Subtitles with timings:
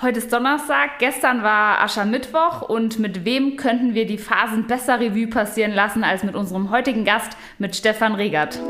[0.00, 5.26] Heute ist Donnerstag, gestern war Aschermittwoch und mit wem könnten wir die Phasen besser Revue
[5.26, 8.60] passieren lassen als mit unserem heutigen Gast, mit Stefan Regert.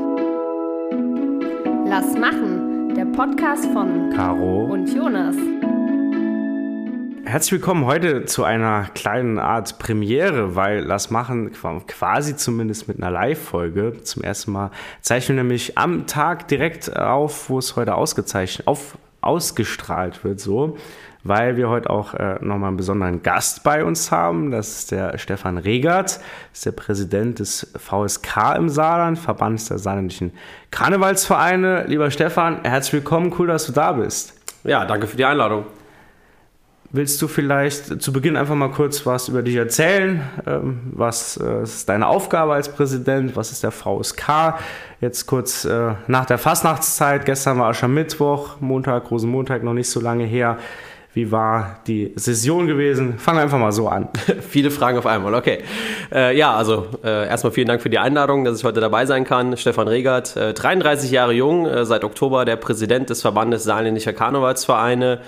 [1.85, 5.37] Lass machen, der Podcast von Caro und Jonas.
[7.27, 11.53] Herzlich willkommen heute zu einer kleinen Art Premiere, weil Lass machen
[11.87, 14.71] quasi zumindest mit einer Live-Folge zum ersten Mal
[15.03, 20.79] zeichnen wir nämlich am Tag direkt auf, wo es heute ausgezeichnet, auf, ausgestrahlt wird, so
[21.29, 24.51] weil wir heute auch äh, nochmal einen besonderen Gast bei uns haben.
[24.51, 26.21] Das ist der Stefan Regert,
[26.53, 30.33] ist der Präsident des VSK im Saarland, Verbands der saarländischen
[30.71, 31.85] Karnevalsvereine.
[31.87, 34.35] Lieber Stefan, herzlich willkommen, cool, dass du da bist.
[34.65, 35.65] Ja, danke für die Einladung.
[36.91, 40.23] Willst du vielleicht zu Beginn einfach mal kurz was über dich erzählen?
[40.47, 43.37] Ähm, was äh, ist deine Aufgabe als Präsident?
[43.37, 44.55] Was ist der VSK?
[44.99, 49.91] Jetzt kurz äh, nach der Fastnachtszeit, gestern war schon Mittwoch, Montag, großen Montag, noch nicht
[49.91, 50.57] so lange her.
[51.19, 53.19] Wie war die Session gewesen?
[53.19, 54.09] Fangen wir einfach mal so an.
[54.49, 55.65] Viele Fragen auf einmal, okay.
[56.15, 59.25] Äh, ja, also äh, erstmal vielen Dank für die Einladung, dass ich heute dabei sein
[59.25, 59.57] kann.
[59.57, 65.19] Stefan Regert, äh, 33 Jahre jung, äh, seit Oktober der Präsident des Verbandes Saarländischer Karnevalsvereine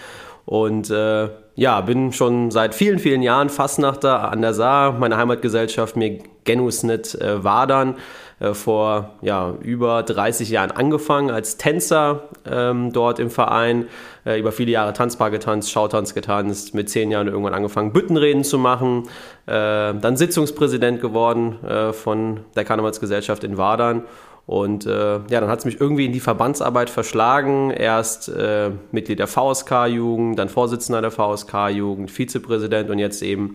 [0.50, 5.94] und äh, ja, bin schon seit vielen, vielen Jahren Fastnachter an der Saar, meine Heimatgesellschaft
[5.94, 7.94] mir Genusnet äh, Wadern
[8.40, 13.86] äh, vor ja, über 30 Jahren angefangen als Tänzer ähm, dort im Verein.
[14.26, 18.58] Äh, über viele Jahre Tanzbar getanzt, Schautanz getanzt, mit zehn Jahren irgendwann angefangen, Büttenreden zu
[18.58, 19.04] machen.
[19.46, 24.02] Äh, dann Sitzungspräsident geworden äh, von der Karnevalsgesellschaft in Wadern.
[24.50, 27.70] Und äh, ja, dann hat es mich irgendwie in die Verbandsarbeit verschlagen.
[27.70, 33.54] Erst äh, Mitglied der VSK-Jugend, dann Vorsitzender der VSK-Jugend, Vizepräsident und jetzt eben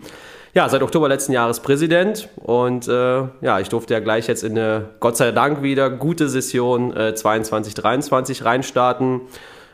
[0.54, 4.52] ja, seit Oktober letzten Jahres Präsident und äh, ja, ich durfte ja gleich jetzt in
[4.52, 9.20] eine, Gott sei Dank wieder, gute Session äh, 22, 23 reinstarten.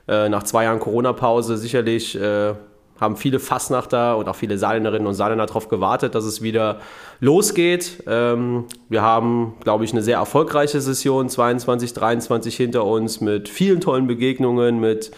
[0.08, 2.54] Äh, nach zwei Jahren Corona-Pause sicherlich äh,
[3.02, 6.80] haben viele Fassnachter und auch viele Saarländerinnen und Saarländer darauf gewartet, dass es wieder
[7.20, 8.02] losgeht.
[8.06, 13.80] Ähm, wir haben, glaube ich, eine sehr erfolgreiche Session 22, 23 hinter uns mit vielen
[13.80, 15.10] tollen Begegnungen, mit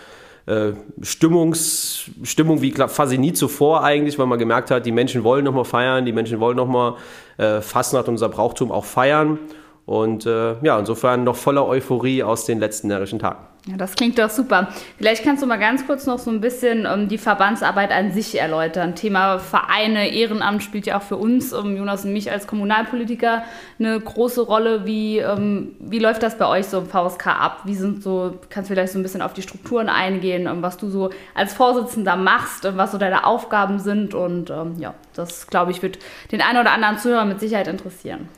[0.46, 5.44] äh, Stimmungs, Stimmung wie quasi nie zuvor eigentlich, weil man gemerkt hat, die Menschen wollen
[5.44, 6.94] nochmal feiern, die Menschen wollen nochmal
[7.38, 9.38] äh, Fastnacht unser Brauchtum auch feiern.
[9.86, 13.53] Und äh, ja, insofern noch voller Euphorie aus den letzten närrischen Tagen.
[13.66, 14.68] Ja, das klingt doch super.
[14.98, 18.12] Vielleicht kannst du mal ganz kurz noch so ein bisschen um, ähm, die Verbandsarbeit an
[18.12, 18.94] sich erläutern.
[18.94, 23.42] Thema Vereine, Ehrenamt spielt ja auch für uns, um, ähm, Jonas und mich als Kommunalpolitiker,
[23.78, 24.84] eine große Rolle.
[24.84, 27.62] Wie, um, ähm, wie läuft das bei euch so im VSK ab?
[27.64, 30.90] Wie sind so, kannst du vielleicht so ein bisschen auf die Strukturen eingehen, was du
[30.90, 34.12] so als Vorsitzender machst, was so deine Aufgaben sind?
[34.12, 35.98] Und ja, das, glaube ich, wird
[36.32, 38.28] den einen oder anderen Zuhörer mit Sicherheit interessieren.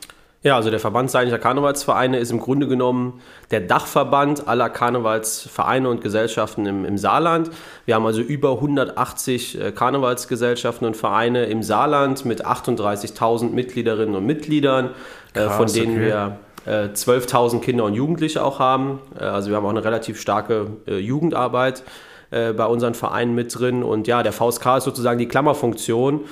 [0.47, 3.21] Ja, also der Verband Saarländischer Karnevalsvereine ist im Grunde genommen
[3.51, 7.51] der Dachverband aller Karnevalsvereine und Gesellschaften im, im Saarland.
[7.84, 14.25] Wir haben also über 180 äh, Karnevalsgesellschaften und Vereine im Saarland mit 38.000 Mitgliederinnen und
[14.25, 14.91] Mitgliedern,
[15.35, 16.39] äh, Krass, von denen okay.
[16.65, 19.01] wir 12.000 äh, Kinder und Jugendliche auch haben.
[19.19, 21.83] Also wir haben auch eine relativ starke Jugendarbeit
[22.31, 23.85] bei unseren Vereinen mit drin.
[23.85, 26.25] Und ja, der VSK ist sozusagen die Klammerfunktion äh,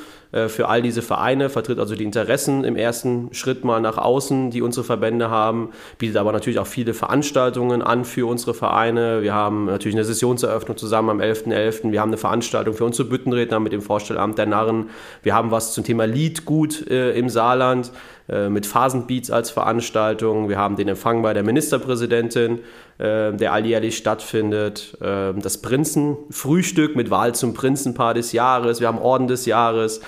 [0.48, 4.62] für all diese Vereine, vertritt also die Interessen im ersten Schritt mal nach außen, die
[4.62, 9.22] unsere Verbände haben, bietet aber natürlich auch viele Veranstaltungen an für unsere Vereine.
[9.22, 11.54] Wir haben natürlich eine Sessionseröffnung zusammen am 11.11.
[11.54, 11.92] .11.
[11.92, 14.90] Wir haben eine Veranstaltung für unsere Büttenredner mit dem Vorstellamt der Narren.
[15.22, 17.90] Wir haben was zum Thema Liedgut äh, im Saarland
[18.28, 20.48] äh, mit Phasenbeats als Veranstaltung.
[20.48, 22.60] Wir haben den Empfang bei der Ministerpräsidentin,
[22.98, 24.96] äh, der alljährlich stattfindet.
[25.00, 28.80] Äh, das Prinzenfrühstück mit Wahl zum Prinzenpaar des Jahres.
[28.80, 30.00] Wir haben Orden des Jahres.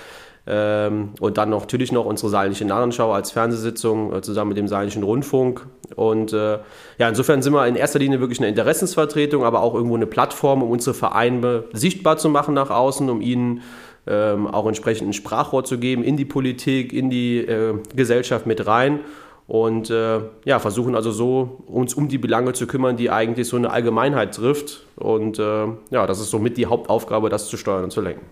[0.49, 4.69] Ähm, und dann noch, natürlich noch unsere Saarländische Narrenschau als Fernsehsitzung äh, zusammen mit dem
[4.69, 5.67] Saarländischen Rundfunk.
[5.95, 6.59] Und äh,
[6.97, 10.63] ja, insofern sind wir in erster Linie wirklich eine Interessensvertretung, aber auch irgendwo eine Plattform,
[10.63, 13.61] um unsere Vereine sichtbar zu machen nach außen, um ihnen
[14.07, 18.65] ähm, auch entsprechend ein Sprachrohr zu geben in die Politik, in die äh, Gesellschaft mit
[18.67, 19.01] rein
[19.47, 23.55] und äh, ja, versuchen also so uns um die Belange zu kümmern, die eigentlich so
[23.55, 24.85] eine Allgemeinheit trifft.
[24.97, 28.25] Und äh, ja, das ist somit die Hauptaufgabe, das zu steuern und zu lenken.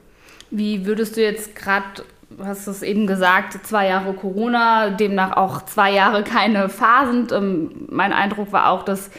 [0.52, 2.04] Wie würdest du jetzt gerade,
[2.44, 7.28] hast du es eben gesagt, zwei Jahre Corona, demnach auch zwei Jahre keine Phasen.
[7.32, 9.10] Ähm, mein Eindruck war auch, dass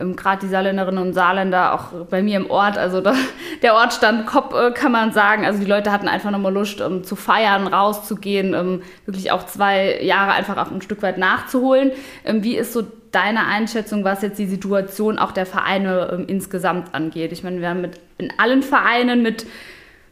[0.00, 3.14] ähm, gerade die Saarländerinnen und Saarländer auch bei mir im Ort, also da,
[3.62, 5.44] der Ort stand Kopf, äh, kann man sagen.
[5.44, 10.02] Also die Leute hatten einfach nochmal Lust um, zu feiern, rauszugehen, um, wirklich auch zwei
[10.02, 11.92] Jahre einfach auch ein Stück weit nachzuholen.
[12.24, 12.82] Ähm, wie ist so
[13.12, 17.30] deine Einschätzung, was jetzt die Situation auch der Vereine ähm, insgesamt angeht?
[17.32, 19.46] Ich meine, wir haben mit in allen Vereinen mit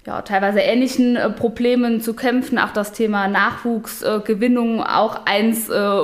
[0.04, 2.58] ja, teilweise ähnlichen äh, Problemen zu kämpfen.
[2.58, 5.99] Auch das Thema Nachwuchsgewinnung, äh, auch eins äh,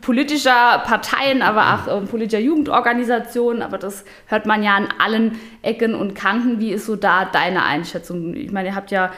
[0.00, 3.62] politischer Parteien, aber auch äh, politischer Jugendorganisationen.
[3.62, 6.58] Aber das hört man ja an allen Ecken und Kanten.
[6.58, 8.34] Wie ist so da deine Einschätzung?
[8.34, 9.12] Ich meine, ihr habt ja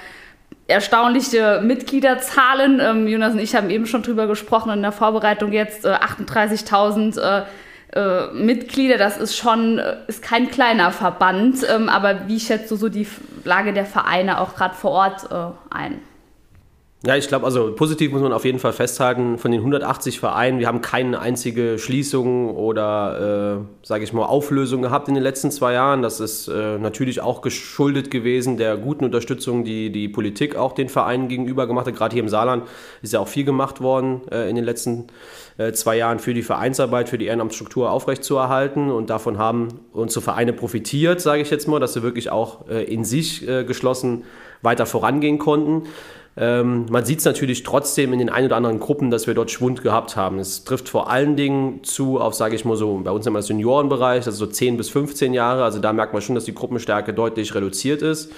[0.67, 2.81] erstaunliche Mitgliederzahlen.
[2.81, 7.45] Ähm, Jonas und ich haben eben schon drüber gesprochen in der Vorbereitung jetzt äh, 38.000
[7.93, 12.77] äh, Mitglieder, das ist schon, äh, ist kein kleiner Verband, ähm, aber wie schätzt du
[12.77, 13.07] so die
[13.45, 16.01] Lage der Vereine auch gerade vor Ort äh, ein?
[17.07, 20.59] Ja, ich glaube, also positiv muss man auf jeden Fall festhalten, von den 180 Vereinen,
[20.59, 25.51] wir haben keine einzige Schließung oder, äh, sage ich mal, Auflösung gehabt in den letzten
[25.51, 26.01] zwei Jahren.
[26.01, 30.89] Das ist äh, natürlich auch geschuldet gewesen der guten Unterstützung, die die Politik auch den
[30.89, 31.95] Vereinen gegenüber gemacht hat.
[31.95, 32.65] Gerade hier im Saarland
[33.03, 35.09] ist ja auch viel gemacht worden äh, in den letzten
[35.59, 38.91] äh, zwei Jahren für die Vereinsarbeit, für die Ehrenamtsstruktur aufrechtzuerhalten.
[38.91, 42.83] Und davon haben unsere Vereine profitiert, sage ich jetzt mal, dass sie wirklich auch äh,
[42.85, 44.25] in sich äh, geschlossen
[44.63, 45.83] weiter vorangehen konnten.
[46.37, 49.53] Ähm, man sieht es natürlich trotzdem in den ein oder anderen Gruppen, dass wir dort
[49.53, 50.41] Schwund gehabt haben.
[50.41, 54.27] Es trifft vor allen Dingen zu auf, sage ich mal so, bei uns immer Seniorenbereich,
[54.27, 55.63] also so 10 bis 15 Jahre.
[55.63, 58.33] Also da merkt man schon, dass die Gruppenstärke deutlich reduziert ist.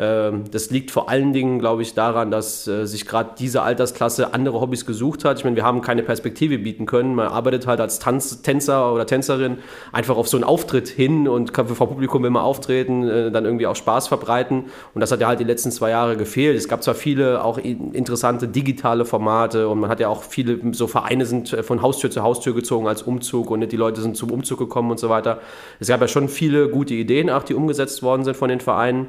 [0.00, 4.32] Ähm, das liegt vor allen Dingen, glaube ich, daran, dass äh, sich gerade diese Altersklasse
[4.32, 5.38] andere Hobbys gesucht hat.
[5.38, 7.14] Ich meine, wir haben keine Perspektive bieten können.
[7.14, 9.58] Man arbeitet halt als Tanz, Tänzer oder Tänzerin
[9.92, 13.66] einfach auf so einen Auftritt hin und kann vor Publikum immer auftreten, äh, dann irgendwie
[13.66, 14.64] auch Spaß verbreiten.
[14.94, 16.56] Und das hat ja halt die letzten zwei Jahre gefehlt.
[16.56, 20.86] Es gab zwar viele auch interessante digitale Formate und man hat ja auch viele so
[20.86, 24.30] Vereine sind äh, von Haustür zu Haustür gezogen als Umzug und die Leute sind zum
[24.30, 25.40] Umzug gekommen und so weiter.
[25.78, 29.08] Es gab ja schon viele gute Ideen, auch die umgesetzt worden sind von den Vereinen.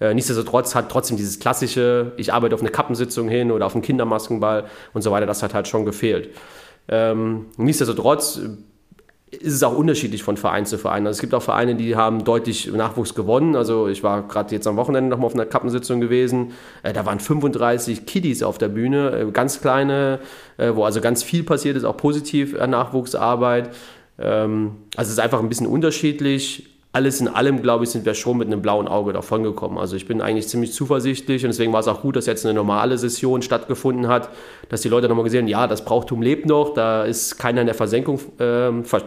[0.00, 3.82] Äh, nichtsdestotrotz hat trotzdem dieses klassische, ich arbeite auf eine Kappensitzung hin oder auf einen
[3.82, 6.30] Kindermaskenball und so weiter, das hat halt schon gefehlt.
[6.88, 8.40] Ähm, nichtsdestotrotz
[9.30, 11.06] ist es auch unterschiedlich von Verein zu Verein.
[11.06, 13.56] Also es gibt auch Vereine, die haben deutlich Nachwuchs gewonnen.
[13.56, 16.52] Also ich war gerade jetzt am Wochenende nochmal auf einer Kappensitzung gewesen.
[16.82, 20.20] Äh, da waren 35 Kiddies auf der Bühne, äh, ganz kleine,
[20.58, 23.70] äh, wo also ganz viel passiert ist, auch positiv Nachwuchsarbeit.
[24.18, 28.14] Ähm, also es ist einfach ein bisschen unterschiedlich alles in allem, glaube ich, sind wir
[28.14, 29.76] schon mit einem blauen Auge davon gekommen.
[29.76, 32.54] Also ich bin eigentlich ziemlich zuversichtlich und deswegen war es auch gut, dass jetzt eine
[32.54, 34.30] normale Session stattgefunden hat,
[34.70, 37.66] dass die Leute nochmal gesehen haben, ja, das Brauchtum lebt noch, da ist keiner in
[37.66, 39.02] der Versenkung äh, ver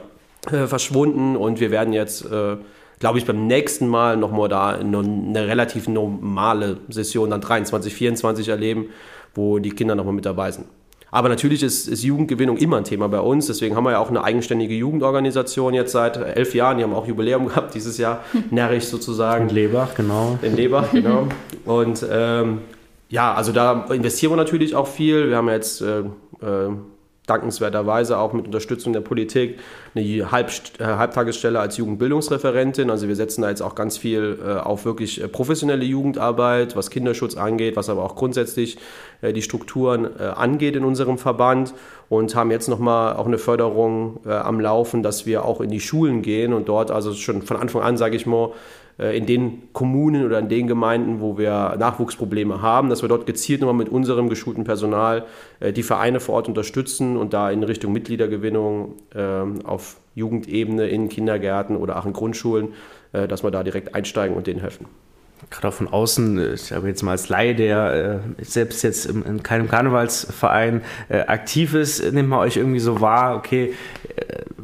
[0.51, 2.57] äh, verschwunden und wir werden jetzt, äh,
[3.00, 8.50] glaube ich, beim nächsten Mal nochmal da eine, eine relativ normale Session, dann 23, 24
[8.50, 8.89] erleben,
[9.33, 10.68] wo die Kinder nochmal mit dabei sind.
[11.12, 13.48] Aber natürlich ist, ist, Jugendgewinnung immer ein Thema bei uns.
[13.48, 16.78] Deswegen haben wir ja auch eine eigenständige Jugendorganisation jetzt seit elf Jahren.
[16.78, 19.50] Die haben auch Jubiläum gehabt dieses Jahr, närrisch sozusagen.
[19.50, 20.38] In Lebach, genau.
[20.42, 21.28] In Lebach, genau.
[21.66, 22.60] Und ähm,
[23.10, 25.30] ja, also da investieren wir natürlich auch viel.
[25.30, 26.72] Wir haben jetzt äh, äh,
[27.30, 29.60] dankenswerterweise auch mit Unterstützung der Politik
[29.96, 32.90] eine Halb, äh, Halbtagesstelle als Jugendbildungsreferentin.
[32.90, 36.90] Also wir setzen da jetzt auch ganz viel äh, auf wirklich äh, professionelle Jugendarbeit, was
[36.90, 38.78] Kinderschutz angeht, was aber auch grundsätzlich
[39.22, 41.74] die Strukturen angeht in unserem Verband
[42.08, 46.22] und haben jetzt nochmal auch eine Förderung am Laufen, dass wir auch in die Schulen
[46.22, 48.54] gehen und dort also schon von Anfang an, sage ich mal, äh,
[49.00, 53.62] in den Kommunen oder in den Gemeinden, wo wir Nachwuchsprobleme haben, dass wir dort gezielt
[53.62, 55.25] nochmal mit unserem geschulten Personal
[55.60, 61.10] äh, die Vereine vor Ort unterstützen und da in Richtung Mitgliedergewinnung ähm, auf Jugendebene in
[61.10, 62.74] Kindergärten oder auch in Grundschulen,
[63.13, 64.86] äh, dass wir da direkt einsteigen und denen helfen.
[65.50, 69.42] Gerade von außen, ich habe jetzt mal als Laie, der äh, selbst jetzt im, in
[69.42, 73.74] keinem Karnevalsverein äh, aktiv ist, nimmt man euch irgendwie so wahr, okay,
[74.16, 74.19] äh,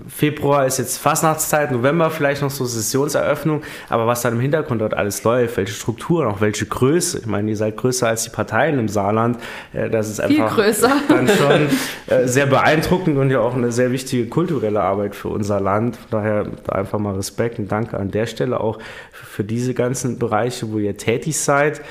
[0.08, 4.94] Februar ist jetzt Fastnachtszeit, November vielleicht noch so Sessionseröffnung, aber was dann im Hintergrund dort
[4.94, 8.80] alles läuft, welche Strukturen, auch welche Größe, ich meine, ihr seid größer als die Parteien
[8.80, 9.38] im Saarland,
[9.74, 10.92] äh, das ist einfach Viel größer.
[11.08, 11.68] dann schon
[12.08, 15.98] äh, sehr beeindruckend und ja auch eine sehr wichtige kulturelle Arbeit für unser Land.
[16.12, 18.80] Daher einfach mal Respekt und Danke an der Stelle auch
[19.12, 21.82] für diese ganzen Bereiche, wo ihr tätig seid.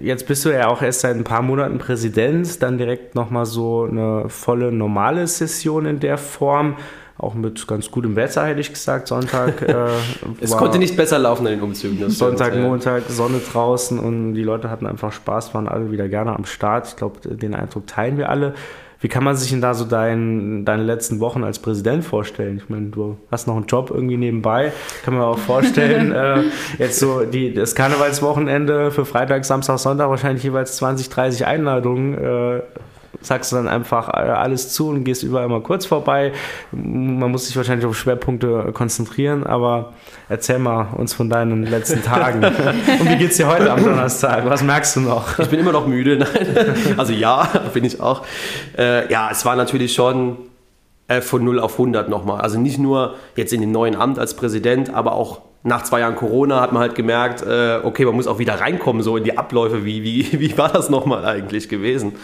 [0.00, 3.86] Jetzt bist du ja auch erst seit ein paar Monaten Präsident, dann direkt nochmal so
[3.90, 6.76] eine volle normale Session in der Form.
[7.18, 9.08] Auch mit ganz gutem Wetter, hätte ich gesagt.
[9.08, 9.62] Sonntag.
[9.72, 9.90] Äh,
[10.40, 12.10] es konnte nicht besser laufen an den Umzügen.
[12.10, 16.46] Sonntag, Montag, Sonne draußen und die Leute hatten einfach Spaß, waren alle wieder gerne am
[16.46, 16.88] Start.
[16.88, 18.54] Ich glaube, den Eindruck teilen wir alle.
[19.02, 22.58] Wie kann man sich denn da so dein, deine letzten Wochen als Präsident vorstellen?
[22.58, 24.72] Ich meine, du hast noch einen Job irgendwie nebenbei.
[25.04, 26.44] Kann man auch vorstellen, äh,
[26.78, 32.14] jetzt so die, das Karnevalswochenende für Freitag, Samstag, Sonntag wahrscheinlich jeweils 20, 30 Einladungen.
[32.14, 32.62] Äh,
[33.20, 36.32] sagst du dann einfach äh, alles zu und gehst überall mal kurz vorbei.
[36.70, 39.92] Man muss sich wahrscheinlich auf Schwerpunkte konzentrieren, aber
[40.32, 42.42] erzähl mal uns von deinen letzten Tagen.
[43.00, 44.48] und wie geht's dir heute am Donnerstag?
[44.48, 45.38] Was merkst du noch?
[45.38, 46.16] Ich bin immer noch müde.
[46.16, 46.28] Nein.
[46.96, 48.22] Also ja, bin ich auch.
[48.76, 50.38] Äh, ja, es war natürlich schon
[51.08, 52.40] äh, von 0 auf 100 nochmal.
[52.40, 56.16] Also nicht nur jetzt in dem neuen Amt als Präsident, aber auch nach zwei Jahren
[56.16, 59.38] Corona hat man halt gemerkt, äh, okay, man muss auch wieder reinkommen, so in die
[59.38, 59.84] Abläufe.
[59.84, 62.14] Wie, wie, wie war das nochmal eigentlich gewesen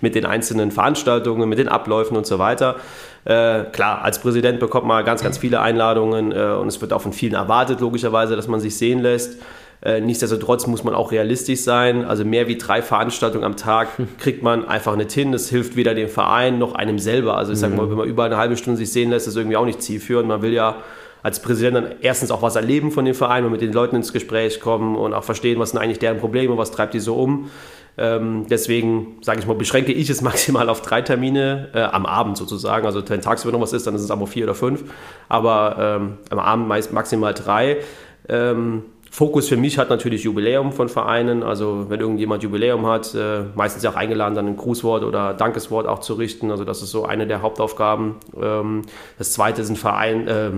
[0.00, 2.76] mit den einzelnen Veranstaltungen, mit den Abläufen und so weiter.
[3.24, 7.02] Äh, klar, als Präsident bekommt man ganz, ganz viele Einladungen äh, und es wird auch
[7.02, 9.40] von vielen erwartet, logischerweise, dass man sich sehen lässt.
[9.80, 12.04] Äh, nichtsdestotrotz muss man auch realistisch sein.
[12.04, 15.30] Also mehr wie drei Veranstaltungen am Tag kriegt man einfach nicht hin.
[15.30, 17.36] Das hilft weder dem Verein noch einem selber.
[17.36, 17.90] Also ich sage mal, mhm.
[17.90, 20.26] wenn man über eine halbe Stunde sich sehen lässt, ist irgendwie auch nicht zielführend.
[20.26, 20.76] Man will ja
[21.28, 24.14] als Präsident dann erstens auch was erleben von dem Verein und mit den Leuten ins
[24.14, 27.50] Gespräch kommen und auch verstehen, was sind eigentlich deren Probleme, was treibt die so um.
[27.98, 32.38] Ähm, deswegen, sage ich mal, beschränke ich es maximal auf drei Termine äh, am Abend
[32.38, 32.86] sozusagen.
[32.86, 34.84] Also wenn tagsüber noch was ist, dann ist es aber vier oder fünf.
[35.28, 37.76] Aber ähm, am Abend meist maximal drei.
[38.30, 41.42] Ähm, Fokus für mich hat natürlich Jubiläum von Vereinen.
[41.42, 46.00] Also wenn irgendjemand Jubiläum hat, äh, meistens auch eingeladen, dann ein Grußwort oder Dankeswort auch
[46.00, 46.50] zu richten.
[46.50, 48.16] Also das ist so eine der Hauptaufgaben.
[48.40, 48.82] Ähm,
[49.18, 50.50] das zweite ein Verein, äh,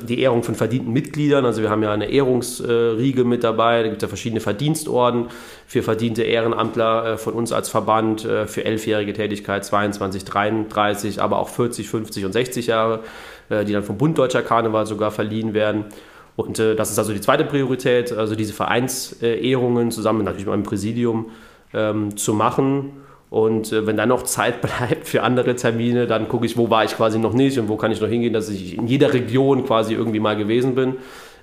[0.00, 1.44] die Ehrung von verdienten Mitgliedern.
[1.44, 3.82] Also wir haben ja eine Ehrungsriege mit dabei.
[3.82, 5.26] Da gibt es ja verschiedene Verdienstorden
[5.66, 11.38] für verdiente Ehrenamtler äh, von uns als Verband, äh, für elfjährige Tätigkeit 22, 33, aber
[11.38, 13.00] auch 40, 50 und 60 Jahre,
[13.48, 15.86] äh, die dann vom Bund Deutscher Karneval sogar verliehen werden.
[16.34, 21.30] Und das ist also die zweite Priorität, also diese Vereinsehrungen zusammen natürlich mit meinem Präsidium
[21.74, 23.01] ähm, zu machen.
[23.32, 26.84] Und äh, wenn dann noch Zeit bleibt für andere Termine, dann gucke ich, wo war
[26.84, 29.64] ich quasi noch nicht und wo kann ich noch hingehen, dass ich in jeder Region
[29.64, 30.96] quasi irgendwie mal gewesen bin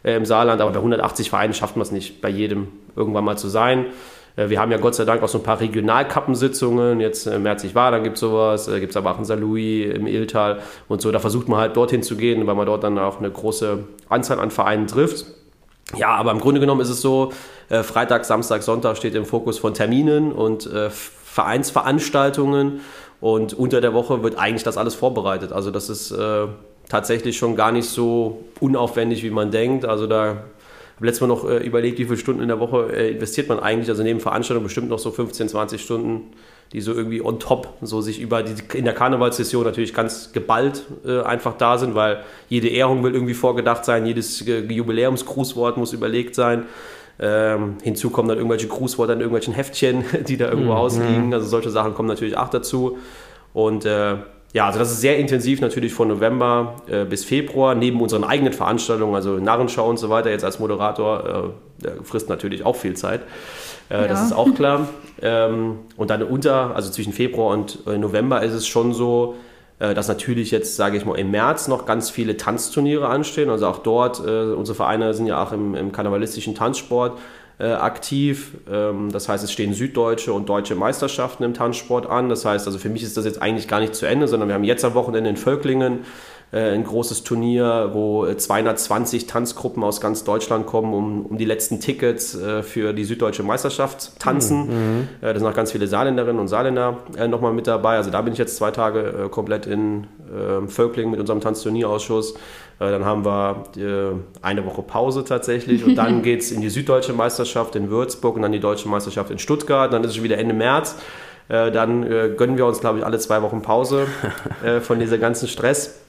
[0.03, 0.61] äh, im Saarland.
[0.61, 3.87] Aber bei 180 Vereinen schafft man es nicht, bei jedem irgendwann mal zu sein.
[4.35, 6.99] Äh, wir haben ja Gott sei Dank auch so ein paar Regionalkappensitzungen.
[6.99, 8.67] Jetzt im März ich war, dann gibt es sowas.
[8.67, 11.11] Äh, gibt es aber auch in Saarlouis, im Iltal und so.
[11.11, 13.79] Da versucht man halt dorthin zu gehen, weil man dort dann auch eine große
[14.09, 15.25] Anzahl an Vereinen trifft.
[15.97, 17.31] Ja, aber im Grunde genommen ist es so,
[17.69, 20.91] äh, Freitag, Samstag, Sonntag steht im Fokus von Terminen und äh,
[21.29, 22.81] Vereinsveranstaltungen
[23.21, 25.51] und unter der Woche wird eigentlich das alles vorbereitet.
[25.51, 26.47] Also das ist äh,
[26.87, 29.85] tatsächlich schon gar nicht so unaufwendig, wie man denkt.
[29.85, 30.43] Also da
[30.99, 33.59] habe letztes Mal noch äh, überlegt, wie viele Stunden in der Woche äh, investiert man
[33.59, 33.89] eigentlich.
[33.89, 36.31] Also neben Veranstaltungen bestimmt noch so 15, 20 Stunden,
[36.73, 40.83] die so irgendwie on top, so sich über die, in der Karnevalssession natürlich ganz geballt
[41.05, 46.35] äh, einfach da sind, weil jede Ehrung will irgendwie vorgedacht sein, jedes Jubiläumsgrußwort muss überlegt
[46.35, 46.65] sein.
[47.21, 50.77] Ähm, hinzu kommen dann irgendwelche Grußworte an irgendwelchen Heftchen, die da irgendwo mhm.
[50.77, 51.33] ausliegen.
[51.33, 52.97] Also solche Sachen kommen natürlich auch dazu.
[53.53, 54.15] Und äh,
[54.53, 58.53] ja, also das ist sehr intensiv natürlich von November äh, bis Februar, neben unseren eigenen
[58.53, 63.21] Veranstaltungen, also Narrenschau und so weiter, jetzt als Moderator, äh, frisst natürlich auch viel Zeit.
[63.89, 64.07] Äh, ja.
[64.07, 64.87] Das ist auch klar.
[65.21, 69.35] Ähm, und dann unter, also zwischen Februar und äh, November ist es schon so,
[69.79, 73.49] dass natürlich jetzt, sage ich mal, im März noch ganz viele Tanzturniere anstehen.
[73.49, 77.17] Also auch dort, äh, unsere Vereine sind ja auch im, im karnevalistischen Tanzsport
[77.59, 78.53] äh, aktiv.
[78.71, 82.29] Ähm, das heißt, es stehen süddeutsche und deutsche Meisterschaften im Tanzsport an.
[82.29, 84.55] Das heißt, also für mich ist das jetzt eigentlich gar nicht zu Ende, sondern wir
[84.55, 85.99] haben jetzt am Wochenende in Völklingen äh,
[86.51, 92.33] ein großes Turnier, wo 220 Tanzgruppen aus ganz Deutschland kommen, um, um die letzten Tickets
[92.33, 94.61] äh, für die süddeutsche Meisterschaft tanzen.
[94.61, 94.73] Mhm.
[94.73, 95.07] mhm.
[95.21, 97.97] Äh, da sind auch ganz viele Saarländerinnen und Saarländer nochmal mit dabei.
[97.97, 102.35] Also da bin ich jetzt zwei Tage komplett in ähm, Völklingen mit unserem Tanzturnierausschuss.
[102.79, 103.65] Dann haben wir
[104.41, 108.41] eine Woche Pause tatsächlich und dann geht es in die süddeutsche Meisterschaft in Würzburg und
[108.43, 109.91] dann die deutsche Meisterschaft in Stuttgart.
[109.91, 110.95] Dann ist es schon wieder Ende März.
[111.49, 112.03] Dann
[112.37, 114.07] gönnen wir uns, glaube ich, alle zwei Wochen Pause
[114.81, 115.99] von diesem ganzen Stress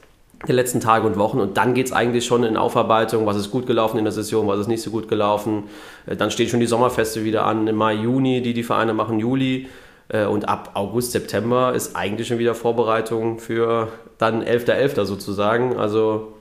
[0.46, 3.50] der letzten Tage und Wochen und dann geht es eigentlich schon in Aufarbeitung, was ist
[3.50, 5.64] gut gelaufen in der Session, was ist nicht so gut gelaufen.
[6.06, 9.18] Äh, dann stehen schon die Sommerfeste wieder an im Mai, Juni, die die Vereine machen,
[9.18, 9.68] Juli.
[10.08, 14.94] Äh, und ab August, September ist eigentlich schon wieder Vorbereitung für dann 11.11.
[14.94, 15.04] .11.
[15.04, 15.76] sozusagen.
[15.76, 16.32] Also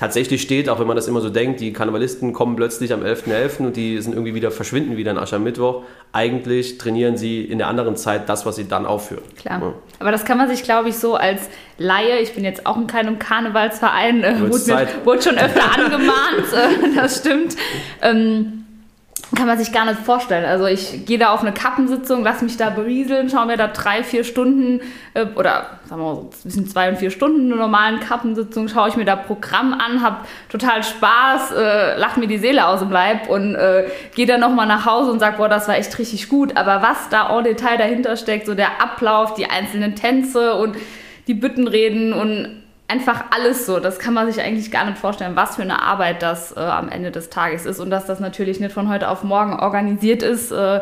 [0.00, 3.58] tatsächlich steht, auch wenn man das immer so denkt, die Karnevalisten kommen plötzlich am 11.11.
[3.58, 3.66] .11.
[3.66, 5.82] und die sind irgendwie wieder, verschwinden wieder in Aschermittwoch.
[6.12, 9.22] Eigentlich trainieren sie in der anderen Zeit das, was sie dann aufführen.
[9.36, 9.60] Klar.
[9.60, 9.74] Ja.
[9.98, 11.42] Aber das kann man sich, glaube ich, so als
[11.76, 16.96] Laie, ich bin jetzt auch in keinem Karnevalsverein, äh, wurde, wurde, schon öfter angemahnt, äh,
[16.96, 17.56] das stimmt.
[18.00, 18.64] Ähm,
[19.36, 20.44] kann man sich gar nicht vorstellen.
[20.44, 24.02] Also ich gehe da auf eine Kappensitzung, lasse mich da berieseln, schaue mir da drei,
[24.02, 24.80] vier Stunden
[25.14, 28.88] äh, oder sagen wir mal so zwischen zwei und vier Stunden eine normalen Kappensitzung, schaue
[28.88, 32.90] ich mir da Programm an, habe total Spaß, äh, lache mir die Seele aus dem
[32.90, 36.28] Leib und äh, gehe dann nochmal nach Hause und sage, boah, das war echt richtig
[36.28, 36.56] gut.
[36.56, 40.76] Aber was da en Detail dahinter steckt, so der Ablauf, die einzelnen Tänze und
[41.28, 42.59] die Büttenreden und
[42.90, 43.78] einfach alles so.
[43.78, 46.88] Das kann man sich eigentlich gar nicht vorstellen, was für eine Arbeit das äh, am
[46.88, 50.50] Ende des Tages ist und dass das natürlich nicht von heute auf morgen organisiert ist.
[50.50, 50.80] Äh,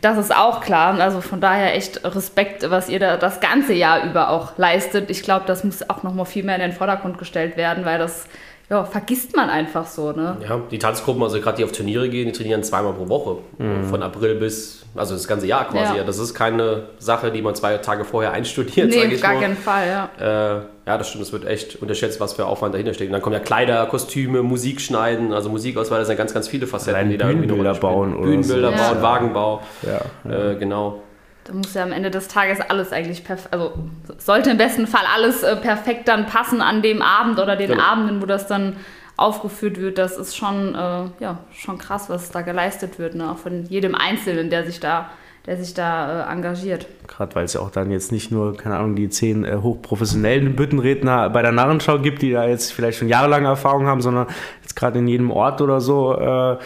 [0.00, 0.98] das ist auch klar.
[0.98, 5.10] Also von daher echt Respekt, was ihr da das ganze Jahr über auch leistet.
[5.10, 7.98] Ich glaube, das muss auch noch mal viel mehr in den Vordergrund gestellt werden, weil
[7.98, 8.26] das
[8.70, 10.36] ja, vergisst man einfach so, ne?
[10.48, 13.38] Ja, die Tanzgruppen, also gerade die auf Turniere gehen, die trainieren zweimal pro Woche.
[13.58, 13.84] Mhm.
[13.84, 15.96] Von April bis, also das ganze Jahr quasi.
[15.96, 16.04] Ja.
[16.04, 19.88] Das ist keine Sache, die man zwei Tage vorher einstudiert, nee, ich gar keinen Fall,
[19.88, 20.08] ja.
[20.20, 23.08] Äh, ja, das stimmt, es wird echt unterschätzt, was für Aufwand dahinter steht.
[23.08, 26.68] Und dann kommen ja Kleider, Kostüme, Musik schneiden, also Musikauswahl, das sind ganz, ganz viele
[26.68, 28.14] Facetten, Allein die da irgendwie Bühnenbilder bauen.
[28.14, 28.76] Oder Bühnenbilder so.
[28.76, 29.02] bauen, Ja.
[29.02, 29.60] Wagenbau.
[29.82, 31.02] Ja, Äh, genau.
[31.50, 33.72] Da muss ja am Ende des Tages alles eigentlich perfekt, also
[34.18, 37.82] sollte im besten Fall alles äh, perfekt dann passen an dem Abend oder den Genau.
[37.82, 38.76] Abenden, wo das dann
[39.16, 39.98] aufgeführt wird.
[39.98, 43.32] Das ist schon, äh, ja, schon krass, was da geleistet wird, ne?
[43.32, 45.10] auch von jedem Einzelnen, der sich da,
[45.46, 46.86] der sich da äh, engagiert.
[47.06, 50.54] Gerade weil es ja auch dann jetzt nicht nur, keine Ahnung, die zehn äh, hochprofessionellen
[50.54, 54.26] Büttenredner bei der Narrenschau gibt, die da jetzt vielleicht schon jahrelange Erfahrung haben, sondern
[54.62, 56.58] jetzt gerade in jedem Ort oder so, äh, äh,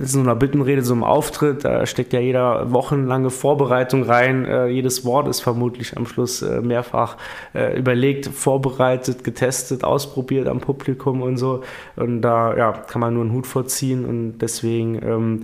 [0.00, 4.44] in so einer Büttenrede, so einem Auftritt, da steckt ja jeder wochenlange Vorbereitung rein.
[4.44, 7.16] Äh, jedes Wort ist vermutlich am Schluss äh, mehrfach
[7.54, 11.64] äh, überlegt, vorbereitet, getestet, ausprobiert am Publikum und so.
[11.96, 15.42] Und da ja, kann man nur einen Hut vorziehen und deswegen ähm,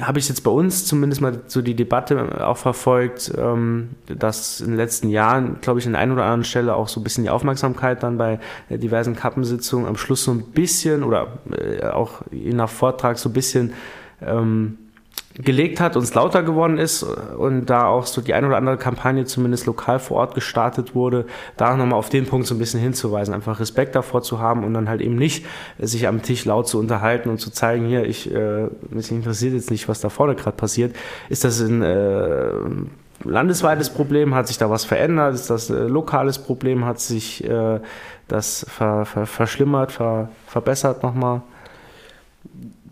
[0.00, 4.68] habe ich jetzt bei uns zumindest mal so die Debatte auch verfolgt, ähm, dass in
[4.68, 7.24] den letzten Jahren, glaube ich, an der einen oder anderen Stelle auch so ein bisschen
[7.24, 12.22] die Aufmerksamkeit dann bei äh, diversen Kappensitzungen am Schluss so ein bisschen oder äh, auch
[12.30, 13.72] je nach Vortrag so ein bisschen
[14.20, 14.78] ähm,
[15.34, 18.76] gelegt hat und es lauter geworden ist und da auch so die eine oder andere
[18.76, 21.24] Kampagne zumindest lokal vor Ort gestartet wurde,
[21.56, 24.74] da nochmal auf den Punkt so ein bisschen hinzuweisen, einfach Respekt davor zu haben und
[24.74, 25.46] dann halt eben nicht
[25.78, 29.54] äh, sich am Tisch laut zu unterhalten und zu zeigen, hier, ich, äh, mich interessiert
[29.54, 30.96] jetzt nicht, was da vorne gerade passiert.
[31.28, 32.50] Ist das ein äh,
[33.22, 34.34] landesweites Problem?
[34.34, 35.34] Hat sich da was verändert?
[35.34, 36.84] Ist das ein lokales Problem?
[36.84, 37.78] Hat sich äh,
[38.26, 41.42] das ver, ver, verschlimmert, ver, verbessert nochmal?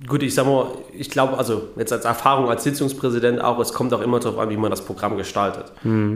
[0.07, 0.69] Gut, ich sag mal,
[0.99, 4.51] ich glaube, also jetzt als Erfahrung als Sitzungspräsident auch, es kommt auch immer darauf an,
[4.51, 5.67] wie man das Programm gestaltet.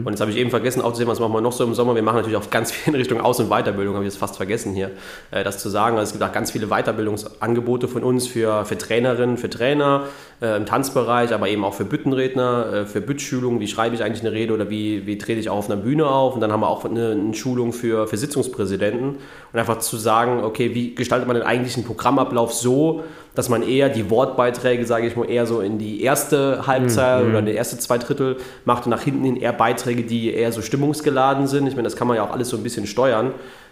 [0.05, 1.73] Und jetzt habe ich eben vergessen, auch zu sehen, was machen wir noch so im
[1.73, 1.95] Sommer.
[1.95, 4.37] Wir machen natürlich auch ganz viel in Richtung Aus- und Weiterbildung, habe ich jetzt fast
[4.37, 4.91] vergessen hier,
[5.31, 5.97] äh, das zu sagen.
[5.97, 10.03] Also es gibt auch ganz viele Weiterbildungsangebote von uns für, für Trainerinnen, für Trainer
[10.41, 14.21] äh, im Tanzbereich, aber eben auch für Büttenredner, äh, für Büttschulungen, wie schreibe ich eigentlich
[14.21, 16.35] eine Rede oder wie, wie trete ich auch auf einer Bühne auf.
[16.35, 19.17] Und dann haben wir auch eine, eine Schulung für, für Sitzungspräsidenten.
[19.53, 23.03] Und einfach zu sagen, okay, wie gestaltet man den eigentlichen Programmablauf so,
[23.35, 27.39] dass man eher die Wortbeiträge, sage ich mal, eher so in die erste Halbzeit oder
[27.39, 30.61] in die erste zwei Drittel macht und nach hinten hin eher Beiträge, die eher so
[30.61, 31.67] stimmungsgeladen sind.
[31.67, 33.31] Ich meine, das kann man ja auch alles so ein bisschen steuern.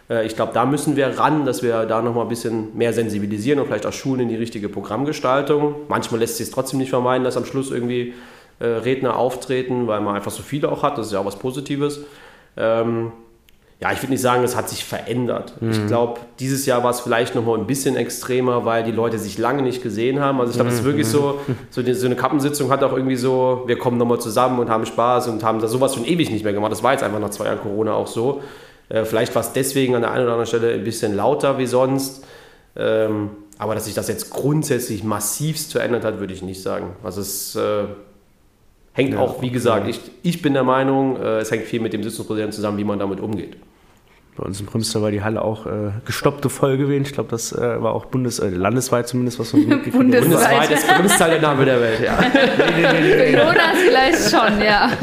[0.09, 3.59] Äh, Ich glaube, da müssen wir ran, dass wir da nochmal ein bisschen mehr sensibilisieren
[3.59, 5.75] und vielleicht auch schulen in die richtige Programmgestaltung.
[5.87, 8.13] Manchmal lässt sich es trotzdem nicht vermeiden, dass am Schluss irgendwie
[8.59, 10.97] äh, Redner auftreten, weil man einfach so viele auch hat.
[10.97, 12.01] Das ist ja auch was Positives.
[12.57, 13.11] Ähm,
[13.81, 15.55] ja, ich würde nicht sagen, es hat sich verändert.
[15.59, 19.17] Ich glaube, dieses Jahr war es vielleicht noch mal ein bisschen extremer, weil die Leute
[19.17, 20.39] sich lange nicht gesehen haben.
[20.39, 21.39] Also ich glaube, es ist wirklich so,
[21.71, 24.85] so, die, so eine Kappensitzung hat auch irgendwie so, wir kommen nochmal zusammen und haben
[24.85, 26.71] Spaß und haben da sowas schon ewig nicht mehr gemacht.
[26.71, 28.43] Das war jetzt einfach nach zwei Jahren Corona auch so.
[28.89, 31.65] Äh, vielleicht war es deswegen an der einen oder anderen Stelle ein bisschen lauter wie
[31.65, 32.23] sonst.
[32.75, 36.95] Ähm, aber dass sich das jetzt grundsätzlich massivst verändert hat, würde ich nicht sagen.
[37.03, 37.85] Also es äh,
[38.93, 41.93] hängt Ja, auch, wie gesagt, ich, ich bin der Meinung, äh, es hängt viel mit
[41.93, 43.57] dem Sitzungspräsidenten zusammen, wie man damit umgeht.
[44.41, 47.03] Bei uns in Primster war die Halle auch äh, gestoppte voll gewesen.
[47.05, 50.01] Ich glaube, das äh, war auch bundes äh, landesweit zumindest, was man mitgekriegt hat.
[50.01, 52.13] Bundes- Bundesweit das größte der Name der Welt, ja.
[52.17, 54.89] Für Jonas vielleicht schon, ja.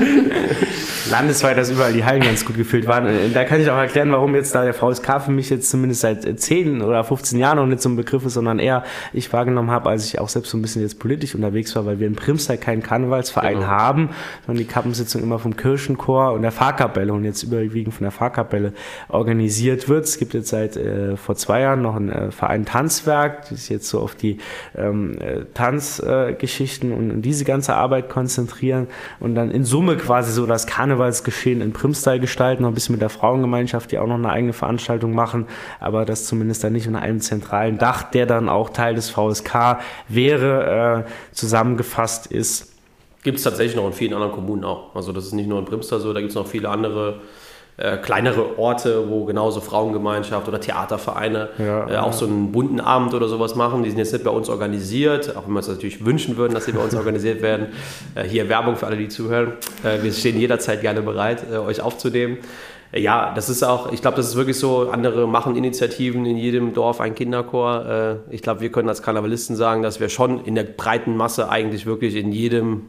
[1.11, 3.07] landesweit, dass überall die Hallen ganz gut gefüllt waren.
[3.07, 6.03] Und Da kann ich auch erklären, warum jetzt da der VSK für mich jetzt zumindest
[6.03, 9.33] seit äh, 10 oder 15 Jahren noch nicht so ein Begriff ist, sondern eher ich
[9.33, 12.07] wahrgenommen habe, als ich auch selbst so ein bisschen jetzt politisch unterwegs war, weil wir
[12.07, 13.67] in Primster keinen Karnevalsverein Genau.
[13.67, 14.11] haben,
[14.47, 18.73] sondern die Kappensitzung immer vom Kirchenchor und der Pfarrkapelle und jetzt überwiegend von der Pfarrkapelle
[19.09, 20.05] organisiert wird.
[20.05, 23.69] Es gibt jetzt seit äh, vor zwei Jahren noch einen äh, Verein Tanzwerk, die sich
[23.69, 24.39] jetzt so auf die
[24.77, 28.87] ähm, äh, Tanzgeschichten äh, Geschichten und diese ganze Arbeit konzentrieren
[29.21, 30.67] und dann in Summe quasi so das
[30.99, 34.53] Karnevalsgeschehen in Primstall gestalten, noch ein bisschen mit der Frauengemeinschaft, die auch noch eine eigene
[34.53, 35.47] Veranstaltung machen,
[35.79, 39.79] aber das zumindest dann nicht unter einem zentralen Dach, der dann auch Teil des VSK
[40.09, 42.73] wäre, äh, zusammengefasst ist.
[43.23, 44.95] Gibt es tatsächlich noch in vielen anderen Kommunen auch.
[44.95, 47.21] Also das ist nicht nur in Primster so, da gibt es noch viele andere
[47.79, 53.15] äh, kleinere Orte, wo genauso Frauengemeinschaft oder Theatervereine Ja, äh, auch so einen bunten Abend
[53.15, 53.85] oder sowas machen.
[53.85, 56.65] Die sind jetzt nicht bei uns organisiert, auch wenn wir uns natürlich wünschen würden, dass
[56.65, 57.69] sie bei uns organisiert werden.
[58.17, 59.53] Äh, hier Werbung für alle, die zuhören.
[59.85, 62.39] Äh, wir stehen jederzeit gerne bereit, äh, euch aufzunehmen.
[62.91, 66.37] Äh, Ja, das ist auch, ich glaube, das ist wirklich so, andere machen Initiativen in
[66.37, 68.17] jedem Dorf ein Kinderchor.
[68.31, 71.87] Ich glaube, wir können als Karnevalisten sagen, dass wir schon in der breiten Masse eigentlich
[71.87, 72.89] wirklich in jedem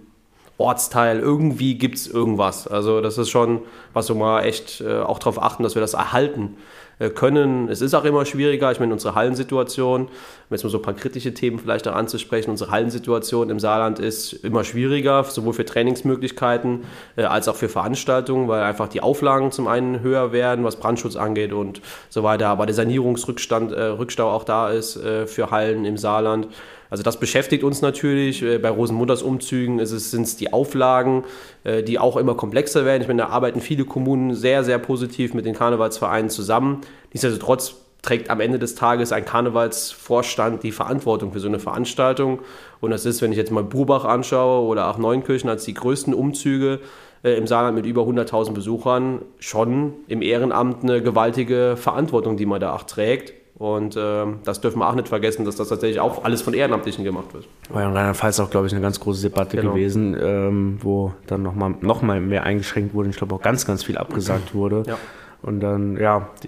[0.60, 2.68] Ortsteil, irgendwie gibt es irgendwas.
[2.68, 3.62] Also das ist schon,
[3.94, 6.58] was wir mal echt äh, auch darauf achten, dass wir das erhalten
[7.00, 7.70] äh, können.
[7.70, 8.70] Es ist auch immer schwieriger.
[8.72, 10.10] Ich meine, unsere Hallensituation, um
[10.50, 14.34] jetzt mal so ein paar kritische Themen vielleicht auch anzusprechen, unsere Hallensituation im Saarland ist
[14.34, 16.84] immer schwieriger, sowohl für Trainingsmöglichkeiten
[17.16, 21.16] äh, als auch für Veranstaltungen, weil einfach die Auflagen zum einen höher werden, was Brandschutz
[21.16, 22.50] angeht und so weiter.
[22.50, 26.50] Aber der Sanierungsrückstand, äh, Rückstau auch da ist äh, für Hallen im Saarland.
[26.90, 28.42] Also das beschäftigt uns natürlich.
[28.42, 31.24] Äh, bei Rosenmutters Umzügen sind es die Auflagen,
[31.64, 33.02] äh, die auch immer komplexer werden.
[33.02, 36.82] Ich meine, da arbeiten viele Kommunen sehr, sehr positiv mit den Karnevalsvereinen zusammen.
[37.14, 42.40] Nichtsdestotrotz trägt am Ende des Tages ein Karnevalsvorstand die Verantwortung für so eine Veranstaltung.
[42.80, 46.14] Und das ist, wenn ich jetzt mal Burbach anschaue oder auch Neunkirchen als die größten
[46.14, 46.80] Umzüge
[47.24, 52.62] äh, im Saarland mit über 100.000 Besuchern, schon im Ehrenamt eine gewaltige Verantwortung, die man
[52.62, 53.34] da auch trägt.
[53.60, 57.04] Und äh, das dürfen wir auch nicht vergessen, dass das tatsächlich auch alles von Ehrenamtlichen
[57.04, 57.46] gemacht wird.
[57.70, 59.74] War ja in Rheinland-Pfalz auch, glaube ich, eine ganz große Debatte genau.
[59.74, 63.10] gewesen, ähm, wo dann nochmal noch mal mehr eingeschränkt wurde.
[63.10, 64.84] Ich glaube auch ganz, ganz viel abgesagt wurde.
[64.88, 64.98] Ja.
[65.42, 66.48] Und dann, ja, die,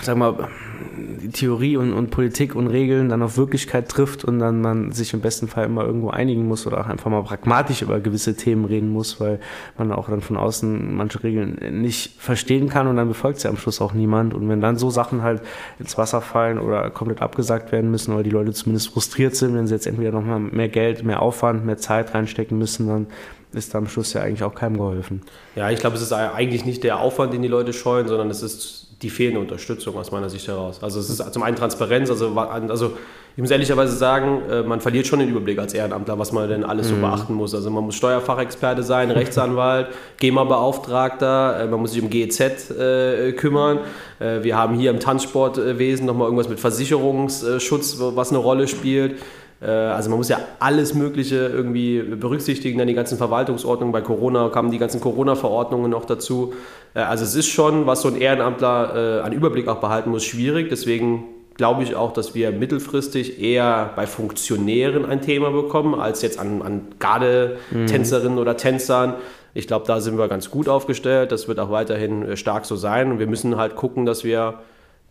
[0.00, 0.48] sag mal,
[0.96, 5.14] die Theorie und, und, Politik und Regeln dann auf Wirklichkeit trifft und dann man sich
[5.14, 8.64] im besten Fall immer irgendwo einigen muss oder auch einfach mal pragmatisch über gewisse Themen
[8.64, 9.40] reden muss, weil
[9.78, 13.56] man auch dann von außen manche Regeln nicht verstehen kann und dann befolgt sie am
[13.56, 14.34] Schluss auch niemand.
[14.34, 15.42] Und wenn dann so Sachen halt
[15.78, 19.66] ins Wasser fallen oder komplett abgesagt werden müssen, weil die Leute zumindest frustriert sind, wenn
[19.66, 23.06] sie jetzt entweder nochmal mehr Geld, mehr Aufwand, mehr Zeit reinstecken müssen, dann
[23.52, 25.22] ist da am Schluss ja eigentlich auch keinem geholfen.
[25.54, 28.42] Ja, ich glaube, es ist eigentlich nicht der Aufwand, den die Leute scheuen, sondern es
[28.42, 30.82] ist die fehlende Unterstützung aus meiner Sicht heraus.
[30.82, 32.92] Also es ist zum einen Transparenz, also, also
[33.34, 36.64] ich muss ehrlicherweise sagen, äh, man verliert schon den Überblick als Ehrenamtler, was man denn
[36.64, 37.00] alles so mhm.
[37.00, 37.54] beachten muss.
[37.54, 39.88] Also man muss Steuerfachexperte sein, Rechtsanwalt,
[40.18, 43.80] GEMA-Beauftragter, äh, man muss sich um GEZ äh, kümmern.
[44.18, 49.18] Äh, wir haben hier im Tanzsportwesen nochmal irgendwas mit Versicherungsschutz, was eine Rolle spielt.
[49.62, 53.92] Äh, also man muss ja alles Mögliche irgendwie berücksichtigen, dann die ganzen Verwaltungsordnungen.
[53.92, 56.54] Bei Corona kamen die ganzen Corona-Verordnungen noch dazu.
[56.94, 60.24] Äh, also es ist schon, was so ein Ehrenamtler äh, an Überblick auch behalten muss,
[60.24, 60.68] schwierig.
[60.68, 66.38] Deswegen glaube ich auch, dass wir mittelfristig eher bei Funktionären ein Thema bekommen, als jetzt
[66.38, 68.40] an, an Gardetänzerinnen mhm.
[68.40, 69.14] oder Tänzern.
[69.54, 71.30] Ich glaube, da sind wir ganz gut aufgestellt.
[71.30, 73.12] Das wird auch weiterhin stark so sein.
[73.12, 74.54] Und wir müssen halt gucken, dass wir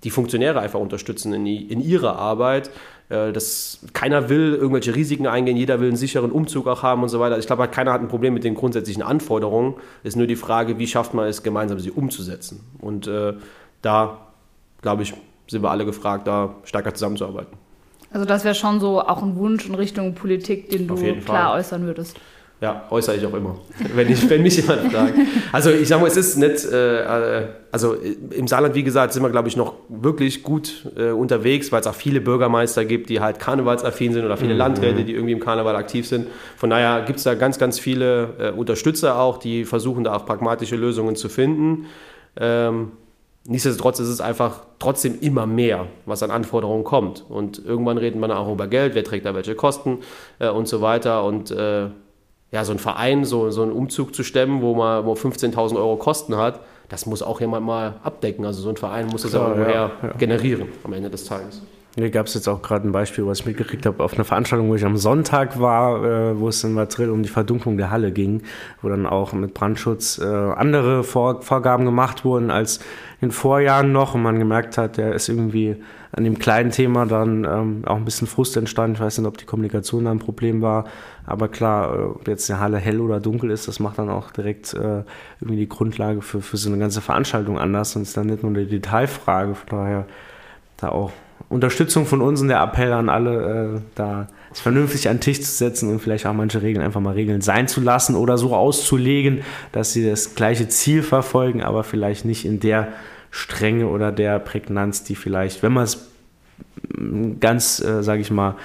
[0.04, 2.72] die Funktionäre einfach unterstützen in, in ihrer Arbeit.
[3.10, 7.10] Äh, das, keiner will irgendwelche Risiken eingehen, jeder will einen sicheren Umzug auch haben und
[7.10, 7.38] so weiter.
[7.38, 9.76] Ich glaube, keiner hat ein Problem mit den grundsätzlichen Anforderungen.
[10.04, 12.62] Es ist nur die Frage, wie schafft man es, gemeinsam sie umzusetzen.
[12.80, 13.34] Und äh,
[13.82, 14.18] da,
[14.82, 15.14] glaube ich,
[15.48, 17.58] sind wir alle gefragt, da stärker zusammenzuarbeiten.
[18.14, 21.60] Also das wäre schon so auch ein Wunsch in Richtung Politik, den du klar Fall.
[21.60, 22.18] äußern würdest.
[22.62, 23.58] Ja, äußere ich auch immer,
[23.96, 25.16] wenn, ich, wenn mich jemand fragt.
[25.52, 29.32] Also ich sage mal, es ist nicht, äh, also im Saarland, wie gesagt, sind wir,
[29.32, 33.40] glaube ich, noch wirklich gut äh, unterwegs, weil es auch viele Bürgermeister gibt, die halt
[33.40, 34.60] karnevalsaffin sind oder viele mhm.
[34.60, 36.28] Landräte, die irgendwie im Karneval aktiv sind.
[36.56, 40.28] Von daher gibt es da ganz, ganz viele äh, Unterstützer auch, die versuchen da auch
[40.28, 41.88] pragmatische Lösungen zu finden.
[42.40, 42.92] Ähm,
[43.44, 47.26] Nichtsdestotrotz ist es einfach trotzdem immer mehr, was an Anforderungen kommt.
[47.28, 50.02] Und irgendwann reden wir auch über Geld, wer trägt da welche Kosten
[50.38, 51.24] äh, und so weiter.
[51.24, 51.88] Und äh,
[52.52, 55.96] ja, so ein Verein, so, so einen Umzug zu stemmen, wo man wo 15.000 Euro
[55.96, 56.60] Kosten hat,
[56.90, 58.46] das muss auch jemand mal abdecken.
[58.46, 61.62] Also so ein Verein muss das Klar, ja, ja, generieren am Ende des Tages.
[61.96, 64.70] Hier gab es jetzt auch gerade ein Beispiel, was ich mitgekriegt habe, auf einer Veranstaltung,
[64.70, 68.14] wo ich am Sonntag war, äh, wo es in Madrid um die Verdunklung der Halle
[68.14, 68.44] ging,
[68.82, 72.80] wo dann auch mit Brandschutz äh, andere Vor Vorgaben gemacht wurden als
[73.20, 75.76] in Vorjahren noch und man gemerkt hat, der ist irgendwie
[76.14, 78.96] an dem kleinen Thema dann ähm, auch ein bisschen Frust entstanden.
[78.96, 80.86] Ich weiß nicht, ob die Kommunikation da ein Problem war,
[81.26, 84.74] aber klar, ob jetzt eine Halle hell oder dunkel ist, das macht dann auch direkt
[84.74, 85.04] äh,
[85.42, 88.52] irgendwie die Grundlage für, für so eine ganze Veranstaltung anders und ist dann nicht nur
[88.52, 90.06] eine Detailfrage, von daher
[90.78, 91.12] da auch
[91.52, 95.42] Unterstützung von uns und der Appell an alle, äh, da es vernünftig an den Tisch
[95.42, 98.56] zu setzen und vielleicht auch manche Regeln einfach mal Regeln sein zu lassen oder so
[98.56, 102.90] auszulegen, dass sie das gleiche Ziel verfolgen, aber vielleicht nicht in der
[103.32, 106.10] Strenge oder der Prägnanz, die vielleicht, wenn man es
[107.40, 108.56] ganz, äh, sage ich mal,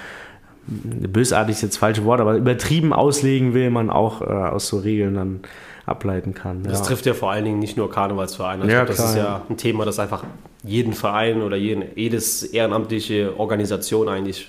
[0.66, 5.14] bösartig ist jetzt falsche Wort, aber übertrieben auslegen will, man auch äh, aus so Regeln
[5.14, 5.40] dann
[5.86, 6.64] ableiten kann.
[6.64, 6.84] Das ja.
[6.84, 8.70] trifft ja vor allen Dingen nicht nur Karnevalsvereine.
[8.70, 10.24] Ja, das klar, ist ja, ein Thema, das einfach
[10.66, 14.48] jeden Verein oder jeden, jedes ehrenamtliche Organisation eigentlich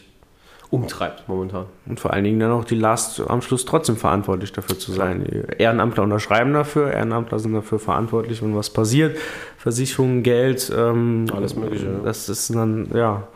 [0.70, 1.66] umtreibt momentan.
[1.86, 5.24] Und vor allen Dingen dann auch die Last am Schluss trotzdem verantwortlich dafür zu sein.
[5.24, 9.18] Die Ehrenamtler unterschreiben dafür, Ehrenamtler sind dafür verantwortlich, wenn was passiert.
[9.58, 12.02] Versicherungen, Geld, ähm, alles Mögliche.
[12.04, 13.28] Das ist dann, ja,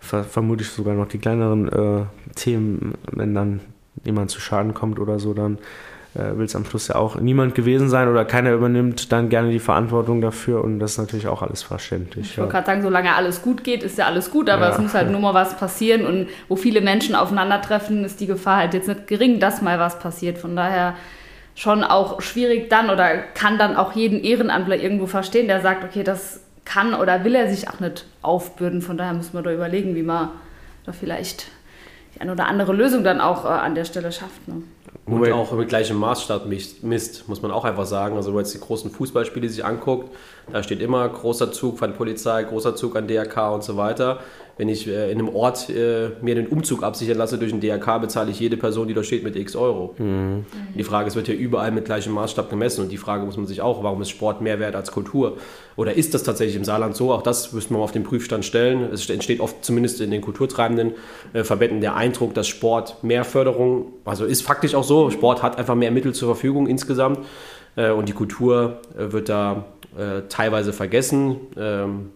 [0.00, 2.04] ver vermutlich sogar noch die kleineren äh,
[2.36, 3.60] Themen, wenn dann
[4.04, 5.58] jemand zu Schaden kommt oder so, dann
[6.14, 9.50] äh, will es am Schluss ja auch niemand gewesen sein oder keiner übernimmt dann gerne
[9.50, 12.30] die Verantwortung dafür und das ist natürlich auch alles verständlich.
[12.30, 14.72] Ich wollte gerade sagen, solange alles gut geht, ist ja alles gut, aber ja.
[14.72, 18.56] es muss halt nur mal was passieren und wo viele Menschen aufeinandertreffen, ist die Gefahr
[18.56, 20.38] halt jetzt nicht gering, dass mal was passiert.
[20.38, 20.94] Von daher
[21.54, 26.02] schon auch schwierig dann oder kann dann auch jeden Ehrenamtler irgendwo verstehen, der sagt, okay,
[26.02, 28.82] das kann oder will er sich auch nicht aufbürden.
[28.82, 30.30] Von daher muss man da überlegen, wie man
[30.86, 31.48] da vielleicht
[32.14, 34.46] die eine oder andere Lösung dann auch äh, an der Stelle schafft.
[34.48, 34.62] Ne?
[35.10, 38.16] Und auch mit gleichem Maßstab misst, muss man auch einfach sagen.
[38.16, 40.14] Also wenn man jetzt die großen Fußballspiele sich anguckt,
[40.52, 44.20] da steht immer großer Zug von Polizei, großer Zug an DRK und so weiter.
[44.60, 47.96] Wenn ich äh, in einem Ort äh, mir den Umzug absichern lasse durch den DRK,
[47.96, 49.94] bezahle ich jede Person, die da steht, mit x Euro.
[49.96, 50.44] Mhm.
[50.76, 53.46] Die Frage, es wird ja überall mit gleichem Maßstab gemessen und die Frage muss man
[53.46, 55.38] sich auch, warum ist Sport mehr wert als Kultur?
[55.76, 57.10] Oder ist das tatsächlich im Saarland so?
[57.10, 58.82] Auch das müsste man auf den Prüfstand stellen.
[58.92, 60.92] Es entsteht oft zumindest in den kulturtreibenden
[61.32, 65.56] äh, Verbänden der Eindruck, dass Sport mehr Förderung, also ist faktisch auch so, Sport hat
[65.56, 67.20] einfach mehr Mittel zur Verfügung insgesamt
[67.76, 69.64] äh, und die Kultur äh, wird da
[69.96, 71.36] äh, teilweise vergessen.
[71.56, 72.10] Ähm,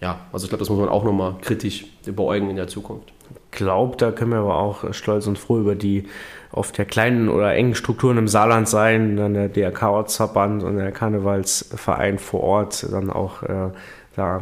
[0.00, 3.12] ja, also ich glaube, das muss man auch nochmal kritisch beäugen in der Zukunft.
[3.50, 6.04] Glaubt, da können wir aber auch stolz und froh über die
[6.52, 12.18] oft ja kleinen oder engen Strukturen im Saarland sein, dann der DRK-Ortsverband und der Karnevalsverein
[12.18, 13.70] vor Ort dann auch äh,
[14.16, 14.40] da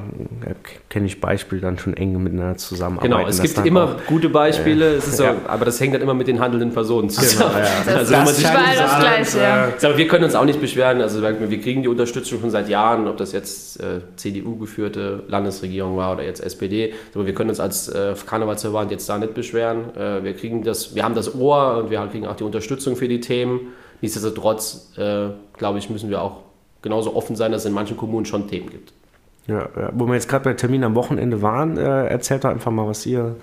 [0.88, 3.12] kenne ich Beispiele dann schon eng miteinander zusammenarbeiten.
[3.12, 5.34] Genau, es gibt immer gute Beispiele, äh, so, ja.
[5.48, 7.54] aber das hängt dann immer mit den handelnden Personen zusammen.
[7.54, 7.72] Genau, ja.
[7.84, 9.72] Das, also, das, das, das Gleiche, ja.
[9.82, 13.08] Aber wir können uns auch nicht beschweren, also wir kriegen die Unterstützung schon seit Jahren,
[13.08, 17.88] ob das jetzt äh, CDU-geführte Landesregierung war oder jetzt SPD, aber wir können uns als
[17.88, 19.96] äh, Karnevalsverband jetzt da nicht beschweren.
[19.96, 23.08] Äh, wir kriegen das, wir haben das Ohr und wir kriegen auch die Unterstützung für
[23.08, 23.72] die Themen.
[24.02, 26.42] Nichtsdestotrotz, äh, glaube ich, müssen wir auch
[26.80, 28.92] genauso offen sein, dass es in manchen Kommunen schon Themen gibt.
[29.46, 32.86] Ja, wo wir jetzt gerade bei Termin am Wochenende waren, äh, erzählt doch einfach mal,
[32.86, 33.36] was ihr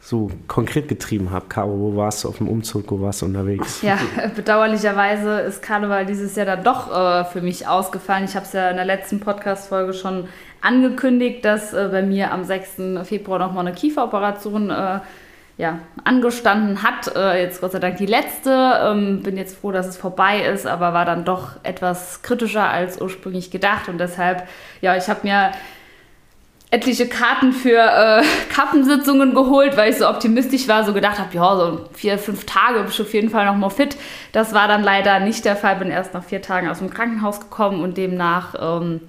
[0.00, 1.50] so konkret getrieben habt.
[1.50, 3.82] Caro, wo warst du auf dem Umzug, wo warst du unterwegs?
[3.82, 3.98] Ja,
[4.36, 8.24] bedauerlicherweise ist Karneval dieses Jahr dann doch äh, für mich ausgefallen.
[8.24, 10.28] Ich habe es ja in der letzten Podcast-Folge schon
[10.62, 12.76] angekündigt, dass äh, bei mir am 6.
[13.04, 15.00] Februar nochmal eine Kieferoperation äh,
[15.58, 17.14] ja, angestanden hat.
[17.14, 18.80] Äh, jetzt Gott sei Dank die letzte.
[18.80, 23.00] Ähm, bin jetzt froh, dass es vorbei ist, aber war dann doch etwas kritischer als
[23.00, 23.88] ursprünglich gedacht.
[23.88, 24.48] Und deshalb,
[24.80, 25.50] ja, ich habe mir
[26.70, 28.22] etliche Karten für äh,
[28.54, 32.78] Kappensitzungen geholt, weil ich so optimistisch war, so gedacht habe, ja, so vier, fünf Tage
[32.78, 33.96] bin ich auf jeden Fall noch mal fit.
[34.30, 37.40] Das war dann leider nicht der Fall, bin erst nach vier Tagen aus dem Krankenhaus
[37.40, 39.00] gekommen und demnach ähm,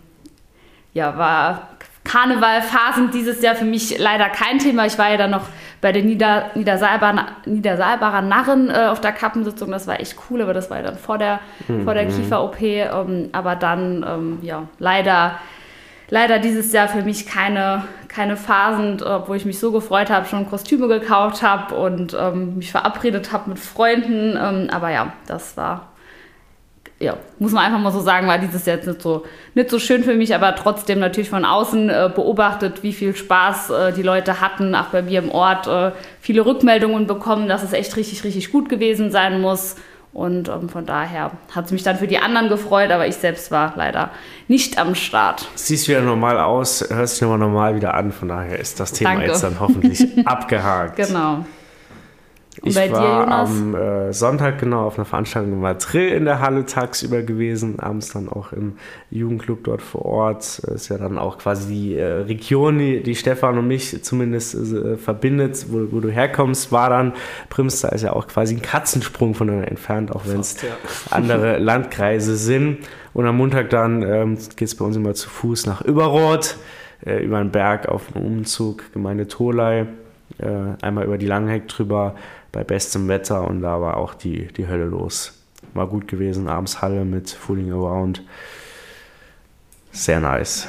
[0.93, 1.67] ja, war
[2.03, 4.85] Karnevalphasen dieses Jahr für mich leider kein Thema.
[4.85, 5.45] Ich war ja dann noch
[5.81, 9.71] bei der Nieder Niedersaalbarer, Niedersaalbarer Narren äh, auf der Kappensitzung.
[9.71, 11.83] Das war echt cool, aber das war ja dann vor der, mhm.
[11.83, 12.15] vor der mhm.
[12.15, 12.61] Kiefer-OP.
[12.61, 15.39] Ähm, aber dann, ähm, ja, leider,
[16.09, 20.49] leider dieses Jahr für mich keine, keine Phasen, obwohl ich mich so gefreut habe, schon
[20.49, 24.37] Kostüme gekauft habe und ähm, mich verabredet habe mit Freunden.
[24.41, 25.88] Ähm, aber ja, das war
[26.99, 29.79] ja, muss man einfach mal so sagen, war dieses Jahr jetzt nicht so, nicht so
[29.79, 34.01] schön für mich, aber trotzdem natürlich von außen äh, beobachtet, wie viel Spaß äh, die
[34.01, 38.23] Leute hatten, auch bei mir im Ort äh, viele Rückmeldungen bekommen, dass es echt richtig,
[38.25, 39.77] richtig gut gewesen sein muss.
[40.11, 43.51] Und ähm, von daher hat es mich dann für die anderen gefreut, aber ich selbst
[43.51, 44.09] war leider
[44.47, 45.47] nicht am Start.
[45.55, 49.11] Siehst wieder normal aus, hörst dich nochmal normal wieder an, von daher ist das Thema
[49.11, 49.27] Danke.
[49.27, 50.95] jetzt dann hoffentlich abgehakt.
[50.95, 51.45] Genau.
[52.61, 53.49] Und ich bei war Jonas?
[53.49, 58.13] am äh, Sonntag genau auf einer Veranstaltung in Madrid in der Halle tagsüber gewesen, abends
[58.13, 58.73] dann auch im
[59.11, 60.59] Jugendclub dort vor Ort.
[60.59, 64.97] Ist ja dann auch quasi die äh, Region, die, die, Stefan und mich zumindest äh,
[64.97, 67.13] verbindet, wo, wo, du herkommst, war dann
[67.49, 70.69] Primster ist ja auch quasi ein Katzensprung von voneinander entfernt, auch wenn es ja.
[71.11, 72.79] andere Landkreise sind.
[73.13, 76.57] Und am Montag dann ähm, geht es bei uns immer zu Fuß nach Überroth,
[77.05, 79.87] äh, über einen Berg auf dem Umzug, Gemeinde Tolai,
[80.37, 80.47] äh,
[80.81, 82.15] einmal über die Langheck drüber
[82.51, 85.33] bei bestem Wetter und da war auch die, die Hölle los.
[85.73, 88.23] War gut gewesen, abends Halle mit Fooling Around.
[89.91, 90.67] Sehr nice.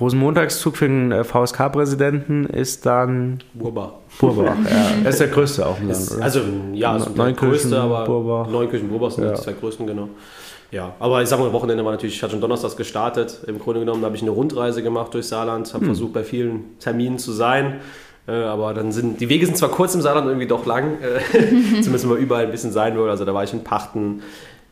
[0.00, 3.92] Rosenmontagszug für den äh, VSK-Präsidenten ist dann Burbach.
[4.18, 4.86] Burbach, ja.
[5.04, 6.24] Er ist der größte auch im Land, oder?
[6.24, 6.40] Also,
[6.72, 8.50] ja, also der größte, aber Burbach.
[8.50, 9.34] Neunkirchen, Burbach sind ja.
[9.34, 10.08] die zwei größten, genau.
[10.72, 13.44] Ja, aber ich sag mal, Wochenende war natürlich, ich hatte schon Donnerstags gestartet.
[13.46, 15.86] Im Grunde genommen habe ich eine Rundreise gemacht durch Saarland, habe hm.
[15.86, 17.76] versucht, bei vielen Terminen zu sein.
[18.26, 21.20] Äh, aber dann sind die Wege sind zwar kurz im Saarland irgendwie doch lang, äh,
[21.82, 23.08] zumindest mal überall ein bisschen sein will.
[23.08, 24.22] Also da war ich in Pachten,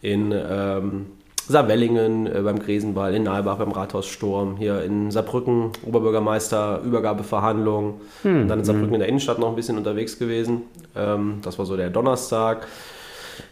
[0.00, 1.06] in ähm,
[1.48, 8.42] Saarwellingen äh, beim Gräsenball, in Nalbach beim Rathaussturm, hier in Saarbrücken Oberbürgermeister, Übergabeverhandlungen hm.
[8.42, 8.94] und dann in Saarbrücken hm.
[8.94, 10.62] in der Innenstadt noch ein bisschen unterwegs gewesen.
[10.96, 12.66] Ähm, das war so der Donnerstag.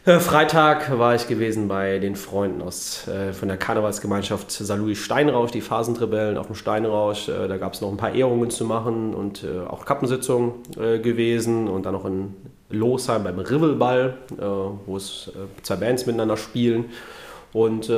[0.04, 5.50] Äh, Freitag war ich gewesen bei den Freunden aus, äh, von der Karnevalsgemeinschaft Saarlouis Steinrausch,
[5.50, 7.28] die Phasentrebellen auf dem Steinrausch.
[7.28, 10.98] Äh, da gab es noch ein paar Ehrungen zu machen und äh, auch Kappensitzungen äh,
[10.98, 12.34] gewesen und dann noch in
[12.70, 16.86] Losheim beim Rivelball, äh, wo es zwei Bands miteinander spielen.
[17.52, 17.90] Und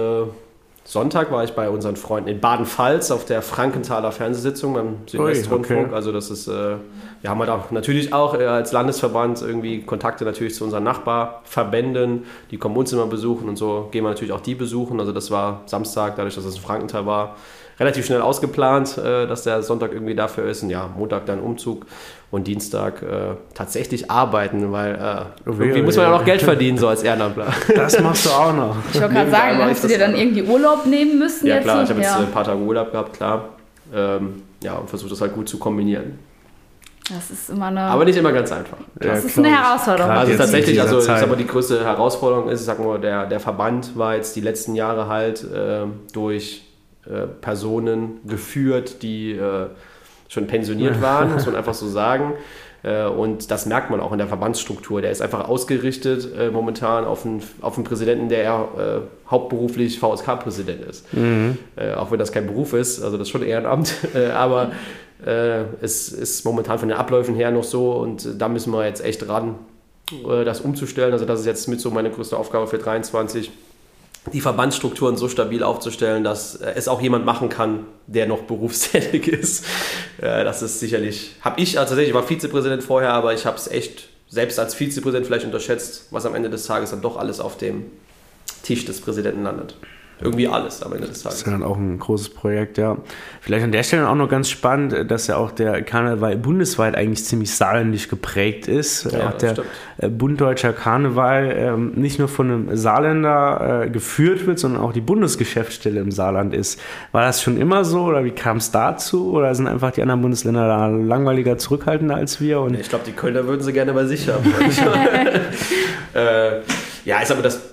[0.92, 5.86] Sonntag war ich bei unseren Freunden in Baden-Pfalz auf der Frankenthaler Fernsehsitzung beim Südwestrundfunk.
[5.86, 5.94] okay.
[5.94, 6.76] Also das ist, äh,
[7.22, 12.26] wir haben halt auch natürlich auch äh, als Landesverband irgendwie Kontakte natürlich zu unseren Nachbarverbänden.
[12.50, 15.00] Die kommen uns immer besuchen und so gehen wir natürlich auch die besuchen.
[15.00, 17.36] Also das war Samstag, dadurch, dass es in Frankenthal war,
[17.80, 20.62] relativ schnell ausgeplant, äh, dass der Sonntag irgendwie dafür ist.
[20.62, 21.86] Und ja, Montag dann Umzug
[22.32, 26.88] und Dienstag äh, tatsächlich arbeiten, weil äh, irgendwie muss man ja noch Geld verdienen, so
[26.88, 27.48] als Ehrenamtler.
[27.76, 28.76] Das machst du auch noch.
[28.92, 30.18] Ich wollte gerade sagen, hast du dir dann auch.
[30.18, 31.64] irgendwie Urlaub nehmen müssen Ja jetzt?
[31.64, 32.20] klar, ich habe jetzt ja.
[32.20, 33.50] äh, ein paar Tage Urlaub gehabt, klar.
[33.94, 36.18] Ähm, ja, und versuche das halt gut zu kombinieren.
[37.12, 37.80] Das ist immer eine.
[37.82, 38.78] Aber nicht immer ganz einfach.
[39.02, 39.50] Ja, das ist eine.
[39.50, 40.12] Herausforderung.
[40.12, 43.40] Also tatsächlich, also ich sag mal, die größte Herausforderung ist, ich sag mal, der, der
[43.40, 45.82] Verband war jetzt die letzten Jahre halt äh,
[46.14, 46.62] durch
[47.04, 49.66] äh, Personen geführt, die äh,
[50.32, 52.32] schon pensioniert waren, muss man einfach so sagen.
[52.82, 55.02] Äh, Und das merkt man auch in der Verbandsstruktur.
[55.02, 60.00] Der ist einfach ausgerichtet äh, momentan auf einen, auf einen Präsidenten, der ja äh, hauptberuflich
[60.00, 61.06] VSK-Präsident ist.
[61.76, 63.94] Äh, auch wenn das kein Beruf ist, also das ist schon Ehrenamt.
[64.14, 64.72] Äh, aber
[65.24, 69.02] äh, es ist momentan von den Abläufen her noch so und da müssen wir jetzt
[69.04, 69.54] echt ran,
[70.44, 71.12] das umzustellen.
[71.12, 73.50] Also das ist jetzt mit so meine größte Aufgabe für 23,
[74.32, 79.28] die Verbandsstrukturen so stabil aufzustellen, dass äh, es auch jemand machen kann, der noch berufstätig
[79.28, 79.64] ist.
[80.18, 83.56] Äh, Das ist sicherlich, habe ich also tatsächlich, ich war Vizepräsident vorher, aber ich habe
[83.56, 87.40] es echt selbst als Vizepräsident vielleicht unterschätzt, was am Ende des Tages dann doch alles
[87.40, 87.90] auf dem
[88.62, 89.76] Tisch des Präsidenten landet.
[90.22, 91.38] Irgendwie alles am Ende des Das Tages.
[91.40, 92.96] ist ja dann auch ein großes Projekt, ja.
[93.40, 97.24] Vielleicht an der Stelle auch noch ganz spannend, dass ja auch der Karneval bundesweit eigentlich
[97.24, 99.10] ziemlich saarländisch geprägt ist.
[99.12, 99.66] Ja, auch das der stimmt.
[99.98, 105.00] äh, Bunddeutscher Karneval ähm, nicht nur von einem Saarländer äh, geführt wird, sondern auch die
[105.00, 106.80] Bundesgeschäftsstelle im Saarland ist.
[107.12, 109.32] War das schon immer so oder wie kam es dazu?
[109.32, 112.60] Oder sind einfach die anderen Bundesländer da langweiliger, zurückhaltender als wir?
[112.60, 114.44] Und Ich glaube, die Kölner würden sie gerne bei sich haben.
[116.14, 116.60] äh,
[117.04, 117.71] ja, ist aber das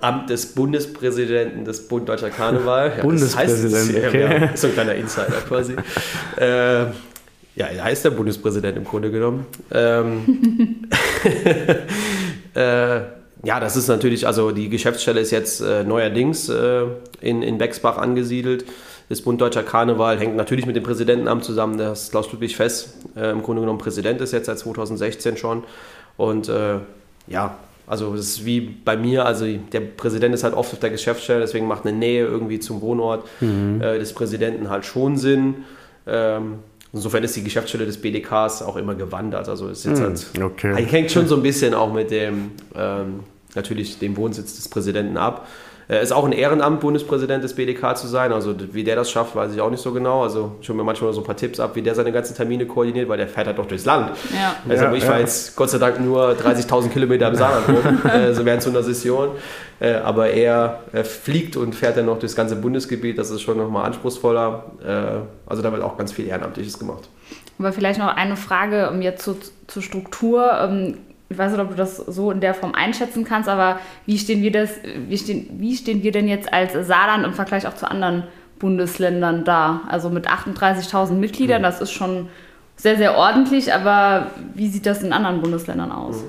[0.00, 2.92] Amt des Bundespräsidenten des Bund Deutscher Karneval.
[2.96, 4.40] Ja, Bundespräsident, das heißt, es, okay.
[4.42, 5.74] ja, so ein kleiner Insider quasi.
[6.36, 6.86] äh,
[7.56, 9.46] ja, er heißt der Bundespräsident im Grunde genommen.
[9.72, 10.86] Ähm,
[12.54, 13.00] äh,
[13.42, 16.84] ja, das ist natürlich, also die Geschäftsstelle ist jetzt äh, neuerdings äh,
[17.20, 18.64] in, in Bexbach angesiedelt.
[19.08, 21.78] Das Bund Deutscher Karneval hängt natürlich mit dem Präsidentenamt zusammen.
[21.78, 25.64] Das Klaus Ludwig Fess äh, im Grunde genommen Präsident ist jetzt seit 2016 schon.
[26.16, 26.78] Und äh,
[27.26, 27.56] ja,
[27.90, 31.40] also es ist wie bei mir, also der Präsident ist halt oft auf der Geschäftsstelle,
[31.40, 33.26] deswegen macht eine Nähe irgendwie zum Wohnort
[33.80, 35.64] äh, des Präsidenten halt schon Sinn.
[36.06, 36.60] Ähm,
[36.92, 39.48] insofern ist die Geschäftsstelle des BDKs auch immer gewandert.
[39.48, 40.72] Also es jetzt halt, okay.
[40.86, 43.24] hängt schon so ein bisschen auch mit dem, ähm,
[43.56, 45.48] natürlich dem Wohnsitz des Präsidenten ab.
[45.90, 48.32] Äh, ist auch ein Ehrenamt, Bundespräsident des BDK zu sein.
[48.32, 50.22] Also wie der das schafft, weiß ich auch nicht so genau.
[50.22, 52.64] Also ich höre mir manchmal so ein paar Tipps ab, wie der seine ganzen Termine
[52.64, 54.12] koordiniert, weil der fährt halt doch durchs Land.
[54.32, 54.54] Ja.
[54.68, 55.10] Also Ja, ich ja.
[55.10, 58.70] war jetzt Gott sei Dank nur 30.000 Kilometer im Saarland rum, äh, so während so
[58.70, 59.30] einer Session.
[59.80, 63.18] Äh, aber er äh, fliegt und fährt dann noch durchs ganze Bundesgebiet.
[63.18, 64.64] Das ist schon nochmal anspruchsvoller.
[64.86, 67.08] Äh, also da wird auch ganz viel Ehrenamtliches gemacht.
[67.58, 70.96] Aber vielleicht noch eine Frage um jetzt zu, zur Struktur.
[71.32, 74.42] Ich weiß nicht, ob du das so in der Form einschätzen kannst, aber wie stehen
[74.42, 74.70] wir das,
[75.08, 78.24] wie stehen, wie stehen wir denn jetzt als Saarland im Vergleich auch zu anderen
[78.58, 79.82] Bundesländern da?
[79.88, 82.28] Also mit 38.000 Mitgliedern, das ist schon
[82.74, 86.24] sehr, sehr ordentlich, aber wie sieht das in anderen Bundesländern aus?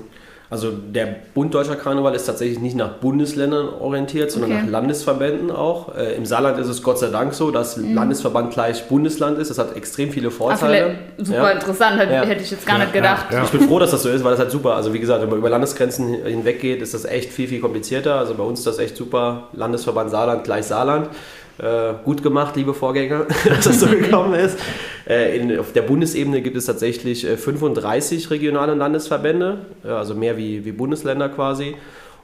[0.52, 4.60] Also der Bund Deutscher Karneval ist tatsächlich nicht nach Bundesländern orientiert, sondern Okay.
[4.64, 5.94] nach Landesverbänden auch.
[5.96, 9.48] Äh, Im Saarland ist es Gott sei Dank so, dass Landesverband gleich Bundesland ist.
[9.48, 10.96] Das hat extrem viele Ah, Vorteile.
[11.16, 11.50] vielleicht, super Ja.
[11.52, 12.22] interessant, hätte, Ja.
[12.24, 13.32] hätte ich jetzt gar nicht gedacht.
[13.32, 13.44] Ja.
[13.44, 14.74] Ich bin froh, dass das so ist, weil das halt super.
[14.74, 18.16] Also wie gesagt, wenn man über Landesgrenzen hinweg geht, ist das echt viel, viel komplizierter.
[18.16, 19.48] Also bei uns ist das echt super.
[19.54, 21.08] Landesverband Saarland gleich Saarland.
[21.58, 24.58] Äh, gut gemacht, liebe Vorgänger, dass das so gekommen ist.
[25.08, 30.36] Äh, in, auf der Bundesebene gibt es tatsächlich äh, 35 regionale Landesverbände, äh, also mehr
[30.36, 31.76] wie, wie Bundesländer quasi.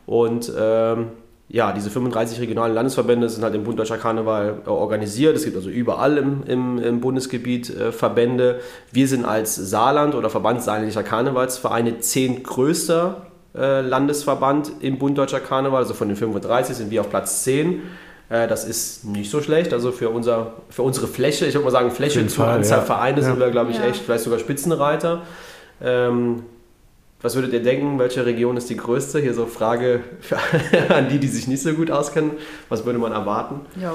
[0.06, 1.08] Und ähm,
[1.50, 5.36] ja, diese 35 regionalen Landesverbände sind halt im Bund Deutscher Karneval äh, organisiert.
[5.36, 8.60] Es gibt also überall im, im, im Bundesgebiet äh, Verbände.
[8.92, 15.82] Wir sind als Saarland oder Verband Saarländischer Karnevalsvereine zehntgrößter äh, Landesverband im Bund Deutscher Karneval.
[15.82, 17.82] Also von den 35 sind wir auf Platz 10.
[18.30, 19.72] Äh, das ist nicht so schlecht.
[19.72, 22.84] Also für, unser, für unsere Fläche, ich würde mal sagen, Fläche zur Fall, Anzahl ja.
[22.84, 23.40] Vereine sind Ja.
[23.40, 23.84] wir, glaube ich, Ja.
[23.86, 25.22] echt vielleicht sogar Spitzenreiter.
[25.82, 26.42] Ähm,
[27.20, 29.18] was würdet ihr denken, welche Region ist die größte?
[29.18, 30.38] Hier so Frage für,
[30.94, 32.32] an die, die sich nicht so gut auskennen.
[32.68, 33.60] Was würde man erwarten?
[33.80, 33.92] Ja,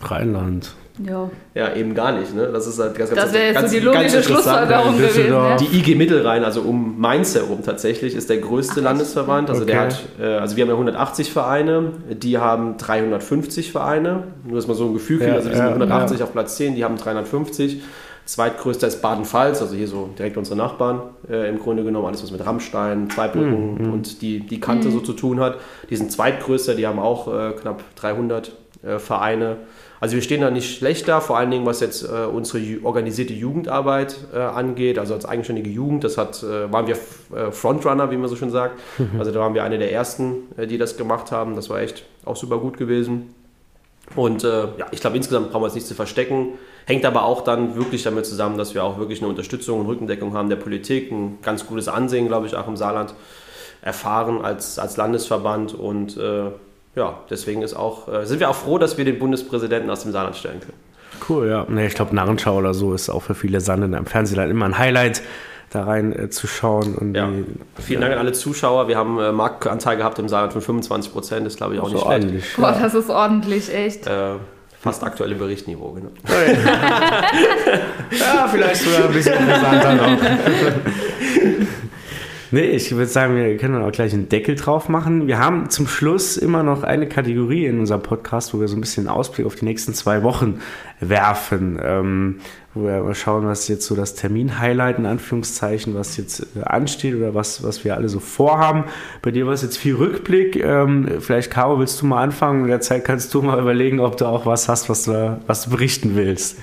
[0.00, 0.74] Rheinland.
[1.06, 1.30] Ja.
[1.54, 2.34] Ja, eben gar nicht.
[2.34, 2.48] Ne?
[2.52, 4.68] Das ist halt ganz, ganz Das wäre jetzt ganz, so die ganz logische interessant.
[4.70, 5.32] Schlussfolgerung gewesen.
[5.32, 5.56] Ja.
[5.56, 9.48] Die IG Mittelrhein, also um Mainz herum tatsächlich, ist der größte Landesverband.
[9.50, 9.94] Also, der Okay.
[9.94, 14.24] hat, äh, also wir haben ja 180 Vereine, die haben 350 Vereine.
[14.44, 16.24] Nur, dass man so ein Gefühl kriegt, Ja, also wir sind ja, 180 ja.
[16.24, 17.82] auf Platz 10, die haben 350.
[18.26, 22.06] Zweitgrößter ist Baden-Pfalz, also hier so direkt unsere Nachbarn äh, im Grunde genommen.
[22.06, 23.92] Alles, was mit Rammstein, Zweibrücken Mhm.
[23.92, 25.56] und die, die Kante so zu tun hat.
[25.88, 28.52] Die sind Zweitgrößter, die haben auch äh, knapp 300
[28.84, 29.56] äh, Vereine.
[30.00, 33.34] Also wir stehen da nicht schlecht da, vor allen Dingen was jetzt äh, unsere organisierte
[33.34, 36.96] Jugendarbeit äh, angeht, also als eigenständige Jugend, das hat, äh, waren wir
[37.36, 38.80] äh, Frontrunner, wie man so schön sagt.
[39.18, 41.54] Also da waren wir eine der ersten, äh, die das gemacht haben.
[41.54, 43.34] Das war echt auch super gut gewesen.
[44.16, 46.54] Und äh, ja, ich glaube, insgesamt brauchen wir es nicht zu verstecken.
[46.86, 50.32] Hängt aber auch dann wirklich damit zusammen, dass wir auch wirklich eine Unterstützung und Rückendeckung
[50.32, 53.14] haben der Politik, ein ganz gutes Ansehen, glaube ich, auch im Saarland
[53.82, 55.74] erfahren als, als Landesverband.
[55.74, 56.18] Und
[56.96, 60.12] ja, deswegen ist auch, äh, sind wir auch froh, dass wir den Bundespräsidenten aus dem
[60.12, 60.74] Saarland stellen können.
[61.28, 61.66] Cool, ja.
[61.68, 64.64] Nee, ich glaube, Narrenschau oder so ist auch für viele Saarländer im Fernsehen dann immer
[64.66, 65.22] ein Highlight,
[65.70, 66.94] da rein äh, zu schauen.
[66.94, 67.28] Und Ja.
[67.28, 67.44] die,
[67.82, 68.88] Vielen Dank an alle Zuschauer.
[68.88, 71.94] Wir haben äh, Marktanteil gehabt im Saarland von 25 Prozent, ist glaube ich auch so
[71.94, 72.22] nicht schlecht.
[72.24, 72.56] ordentlich.
[72.56, 74.06] Boah, das ist ordentlich, echt.
[74.06, 74.34] Äh,
[74.80, 76.10] fast aktuelle Berichtniveau, genau.
[78.18, 80.18] Ja, vielleicht sogar ein bisschen interessanter noch.
[82.52, 85.28] Nee, ich würde sagen, wir können auch gleich einen Deckel drauf machen.
[85.28, 88.80] Wir haben zum Schluss immer noch eine Kategorie in unserem Podcast, wo wir so ein
[88.80, 90.60] bisschen Ausblick auf die nächsten zwei Wochen
[90.98, 91.78] werfen.
[91.80, 92.40] Ähm,
[92.74, 97.14] wo wir mal schauen, was jetzt so das Termin-Highlight in Anführungszeichen, was jetzt äh, ansteht
[97.14, 98.84] oder was, was wir alle so vorhaben.
[99.22, 100.56] Bei dir war es jetzt viel Rückblick.
[100.56, 102.62] Ähm, vielleicht, Caro, willst du mal anfangen?
[102.62, 105.64] In der Zeit kannst du mal überlegen, ob du auch was hast, was du, was
[105.64, 106.58] du berichten willst.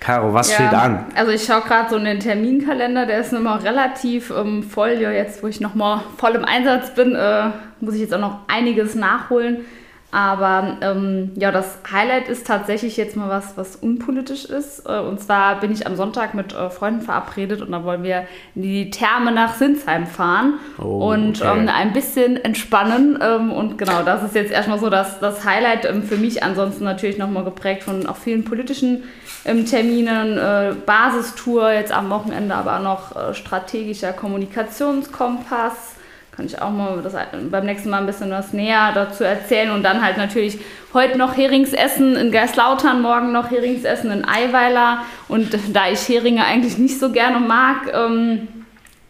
[0.00, 1.04] Caro, was steht an?
[1.14, 4.92] Also ich schaue gerade so in den Terminkalender, der ist immer relativ ähm, voll.
[4.92, 8.38] Ja, jetzt, wo ich nochmal voll im Einsatz bin, äh, muss ich jetzt auch noch
[8.48, 9.66] einiges nachholen.
[10.12, 14.84] Aber ähm, ja, das Highlight ist tatsächlich jetzt mal was, was unpolitisch ist.
[14.88, 18.24] Äh, und zwar bin ich am Sonntag mit äh, Freunden verabredet und da wollen wir
[18.56, 21.60] in die Therme nach Sinsheim fahren Oh, und okay.
[21.60, 23.18] ähm, ein bisschen entspannen.
[23.22, 26.42] Ähm, und genau, das ist jetzt erstmal so das, das Highlight ähm, für mich.
[26.42, 29.04] Ansonsten natürlich nochmal geprägt von auch vielen politischen
[29.44, 35.99] ähm, Terminen, äh, Basistour jetzt am Wochenende, aber auch noch äh, strategischer Kommunikationskompass.
[36.40, 37.12] Kann ich auch mal das,
[37.50, 39.72] beim nächsten Mal ein bisschen was näher dazu erzählen.
[39.72, 40.58] Und dann halt natürlich
[40.94, 45.02] heute noch Heringsessen in Geislautern, morgen noch Heringsessen in Eiweiler.
[45.28, 48.48] Und da ich Heringe eigentlich nicht so gerne mag, ähm,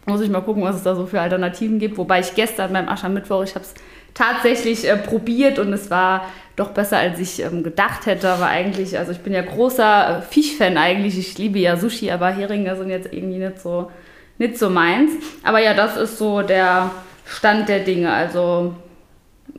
[0.07, 1.99] muss ich mal gucken, was es da so für Alternativen gibt.
[1.99, 3.75] Wobei ich gestern beim Aschermittwoch, ich habe es
[4.13, 6.25] tatsächlich äh, probiert und es war
[6.57, 8.29] doch besser, als ich ähm, gedacht hätte.
[8.29, 11.17] Aber eigentlich, also ich bin ja großer äh, Fischfan eigentlich.
[11.17, 13.93] Ich liebe ja Sushi, aber Heringe sind jetzt irgendwie nicht so,
[14.39, 15.13] nicht so meins.
[15.45, 16.91] Aber ja, das ist so der
[17.31, 18.13] Stand der Dinge.
[18.13, 18.75] Also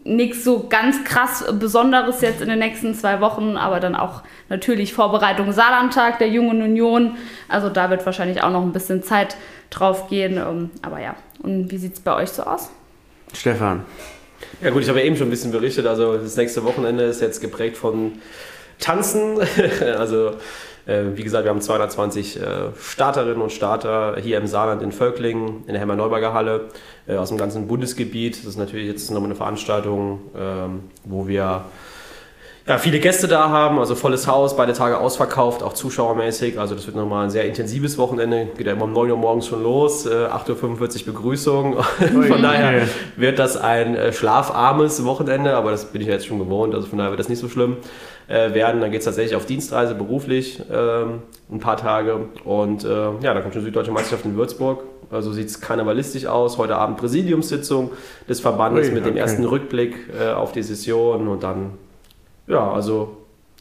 [0.03, 4.93] nichts so ganz krass Besonderes jetzt in den nächsten zwei Wochen, aber dann auch natürlich
[4.93, 7.15] Vorbereitung Saarlandtag der Jungen Union.
[7.47, 9.37] Also da wird wahrscheinlich auch noch ein bisschen Zeit
[9.69, 10.37] drauf gehen.
[10.37, 12.69] ähm, Aber ja, und wie sieht es bei euch so aus?
[13.33, 13.85] Stefan.
[14.61, 15.87] Ja gut, ich habe ja eben schon ein bisschen berichtet.
[15.87, 18.13] Also das nächste Wochenende ist jetzt geprägt von
[18.79, 19.39] Tanzen.
[19.97, 20.33] also
[20.85, 22.43] wie gesagt, wir haben 220 äh,
[22.79, 26.69] Starterinnen und Starter hier im Saarland in Völklingen, in der Hermann-Neuberger Halle,
[27.07, 28.37] äh, aus dem ganzen Bundesgebiet.
[28.37, 31.65] Das ist natürlich jetzt nochmal eine Veranstaltung, ähm, wo wir
[32.67, 36.59] ja, viele Gäste da haben, also volles Haus, beide Tage ausverkauft, auch zuschauermäßig.
[36.59, 38.49] Also das wird nochmal ein sehr intensives Wochenende.
[38.55, 41.77] Geht ja immer um 9 Uhr morgens schon los, äh, 8.45 Uhr Begrüßung.
[41.99, 46.39] Von daher wird das ein äh, schlafarmes Wochenende, aber das bin ich ja jetzt schon
[46.39, 47.77] gewohnt, also von daher wird das nicht so schlimm
[48.31, 48.79] äh, werden.
[48.81, 53.41] Dann geht es tatsächlich auf Dienstreise beruflich ähm, ein paar Tage und äh, ja, dann
[53.41, 54.83] kommt schon Süddeutsche Meisterschaft in Würzburg.
[55.11, 56.57] Also sieht es karnevalistisch aus.
[56.57, 57.91] Heute Abend Präsidiumssitzung
[58.29, 59.19] des Verbandes Ui, mit dem okay.
[59.19, 61.71] ersten Rückblick äh, auf die Session und dann
[62.47, 63.17] ja, also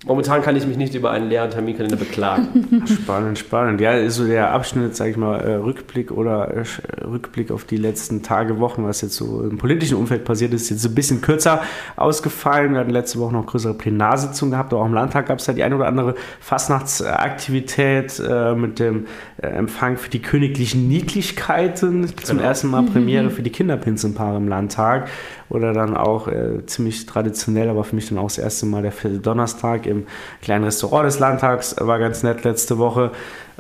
[0.07, 2.83] momentan kann ich mich nicht über einen leeren Terminkalender beklagen.
[2.87, 3.81] Spannend, spannend.
[3.81, 7.65] Ja, ist so der Abschnitt, sag ich mal, äh, Rückblick oder äh, äh, Rückblick auf
[7.65, 11.21] die letzten Tage, Wochen, was jetzt so im politischen Umfeld passiert ist, jetzt ein bisschen
[11.21, 11.63] kürzer
[11.97, 12.73] ausgefallen.
[12.73, 15.63] Wir hatten letzte Woche noch größere Plenarsitzungen gehabt, auch im Landtag gab es ja die
[15.63, 19.07] eine oder andere Fastnachtsaktivität äh, mit dem
[19.39, 22.07] Empfang für die königlichen Niedlichkeiten.
[22.23, 22.49] Zum Genau.
[22.49, 25.09] ersten Mal Premiere für die Kinderpinzenpaare im Landtag.
[25.49, 28.93] Oder dann auch äh, ziemlich traditionell, aber für mich dann auch das erste Mal der
[29.19, 30.07] Donnerstag im
[30.43, 31.77] kleinen Restaurant des Landtags.
[31.79, 33.11] War ganz nett letzte Woche.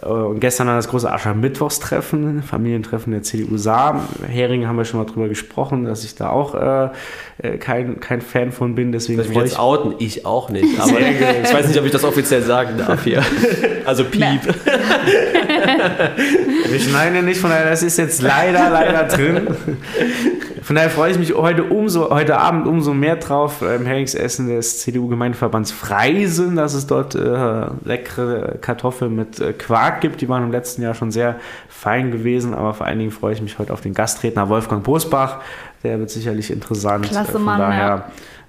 [0.02, 4.08] Äh, Und gestern dann das große Aschermittwochstreffen, Familientreffen der CDU Saar.
[4.26, 6.88] Hering haben wir schon mal drüber gesprochen, dass ich da auch äh,
[7.42, 8.92] äh, kein, kein Fan von bin.
[8.92, 9.94] Deswegen Soll ich mich jetzt outen?
[9.98, 10.80] Ich auch nicht.
[10.80, 13.22] Aber ich weiß nicht, ob ich das offiziell sagen darf hier.
[13.84, 14.40] Also Piep.
[16.68, 19.48] Wir schneiden ja nicht, von daher, das ist jetzt leider, leider drin.
[20.70, 24.46] Von daher freue ich mich heute, umso, heute Abend umso mehr drauf äh, im Heringsessen
[24.46, 30.20] des CDU-Gemeindeverbands Freisen, dass es dort äh, leckere Kartoffeln mit äh, Quark gibt.
[30.20, 33.42] Die waren im letzten Jahr schon sehr fein gewesen, aber vor allen Dingen freue ich
[33.42, 35.40] mich heute auf den Gastredner Wolfgang Bosbach.
[35.82, 37.04] Der wird sicherlich interessant.
[37.06, 37.88] Klasse Äh, von Mann, daher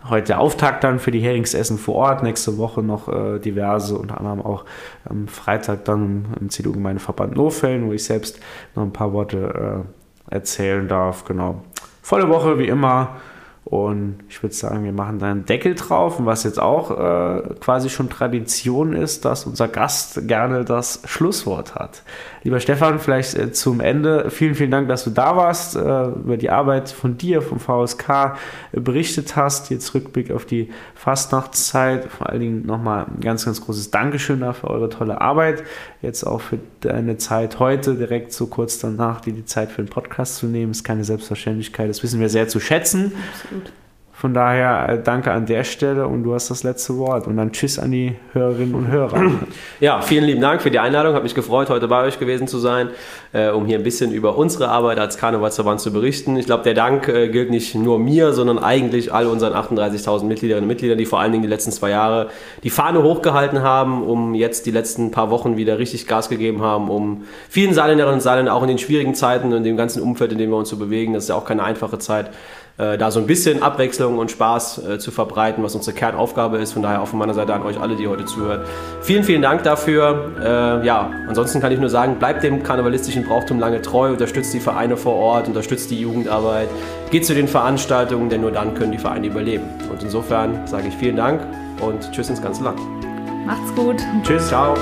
[0.04, 0.10] ja.
[0.12, 2.22] heute der Auftakt dann für die Heringsessen vor Ort.
[2.22, 4.66] Nächste Woche noch äh, diverse, unter anderem auch
[5.10, 8.40] am Freitag dann im CDU-Gemeindeverband Lohfelden, wo ich selbst
[8.76, 9.88] noch ein paar Worte
[10.30, 11.26] äh, erzählen darf.
[11.26, 11.64] Genau.
[12.02, 13.18] Volle Woche wie immer.
[13.64, 16.20] Und ich würde sagen, wir machen da einen Deckel drauf.
[16.20, 21.76] Und was jetzt auch äh, quasi schon Tradition ist, dass unser Gast gerne das Schlusswort
[21.76, 22.02] hat.
[22.44, 24.32] Lieber Stefan, vielleicht äh, zum Ende.
[24.32, 28.10] Vielen, vielen Dank, dass du da warst, äh, über die Arbeit von dir, vom VSK
[28.72, 29.70] äh, berichtet hast.
[29.70, 32.06] Jetzt Rückblick auf die Fastnachtszeit.
[32.06, 35.64] Vor allen Dingen nochmal ein ganz, ganz großes Dankeschön für eure tolle Arbeit.
[36.02, 39.90] Jetzt auch für deine Zeit heute, direkt so kurz danach, dir die Zeit für den
[39.90, 40.72] Podcast zu nehmen.
[40.72, 41.88] Ist keine Selbstverständlichkeit.
[41.90, 43.12] Das wissen wir sehr zu schätzen.
[43.52, 43.74] Absolut.
[44.22, 47.26] Von daher äh, danke an der Stelle und du hast das letzte Wort.
[47.26, 49.20] Und dann Tschüss an die Hörerinnen und Hörer.
[49.80, 51.16] Ja, vielen lieben Dank für die Einladung.
[51.16, 52.90] Hat mich gefreut, heute bei euch gewesen zu sein,
[53.34, 56.38] äh, um hier ein bisschen über unsere Arbeit als Karnevalsverband zu berichten.
[56.38, 60.66] Ich glaube, der Dank äh, gilt nicht nur mir, sondern eigentlich all unseren 38.000 Mitgliederinnen
[60.66, 62.30] und Mitgliedern, die vor allen Dingen die letzten zwei Jahre
[62.64, 66.92] die Fahne hochgehalten haben, um jetzt die letzten paar Wochen wieder richtig Gas gegeben haben,
[66.92, 70.38] um vielen Saarländerinnen und Saarländern auch in den schwierigen Zeiten und dem ganzen Umfeld, in
[70.38, 72.30] dem wir uns so bewegen, das ist ja auch keine einfache Zeit,
[72.82, 76.74] äh, da so ein bisschen Abwechslung und Spaß äh, zu verbreiten, was unsere Kernaufgabe ist.
[76.74, 78.68] Von daher auch von meiner Seite an euch alle, die heute zuhört.
[79.02, 80.32] Vielen, vielen Dank dafür.
[80.40, 84.60] Äh, ja, ansonsten kann ich nur sagen, bleibt dem karnevalistischen Brauchtum lange treu, unterstützt die
[84.60, 86.70] Vereine vor Ort, unterstützt die Jugendarbeit,
[87.12, 89.66] geht zu den Veranstaltungen, denn nur dann können die Vereine überleben.
[89.92, 91.42] Und insofern sage ich vielen Dank
[91.82, 92.80] und tschüss ins ganze Land.
[93.46, 93.98] Macht's gut.
[94.24, 94.48] Tschüss.
[94.48, 94.76] Ciao.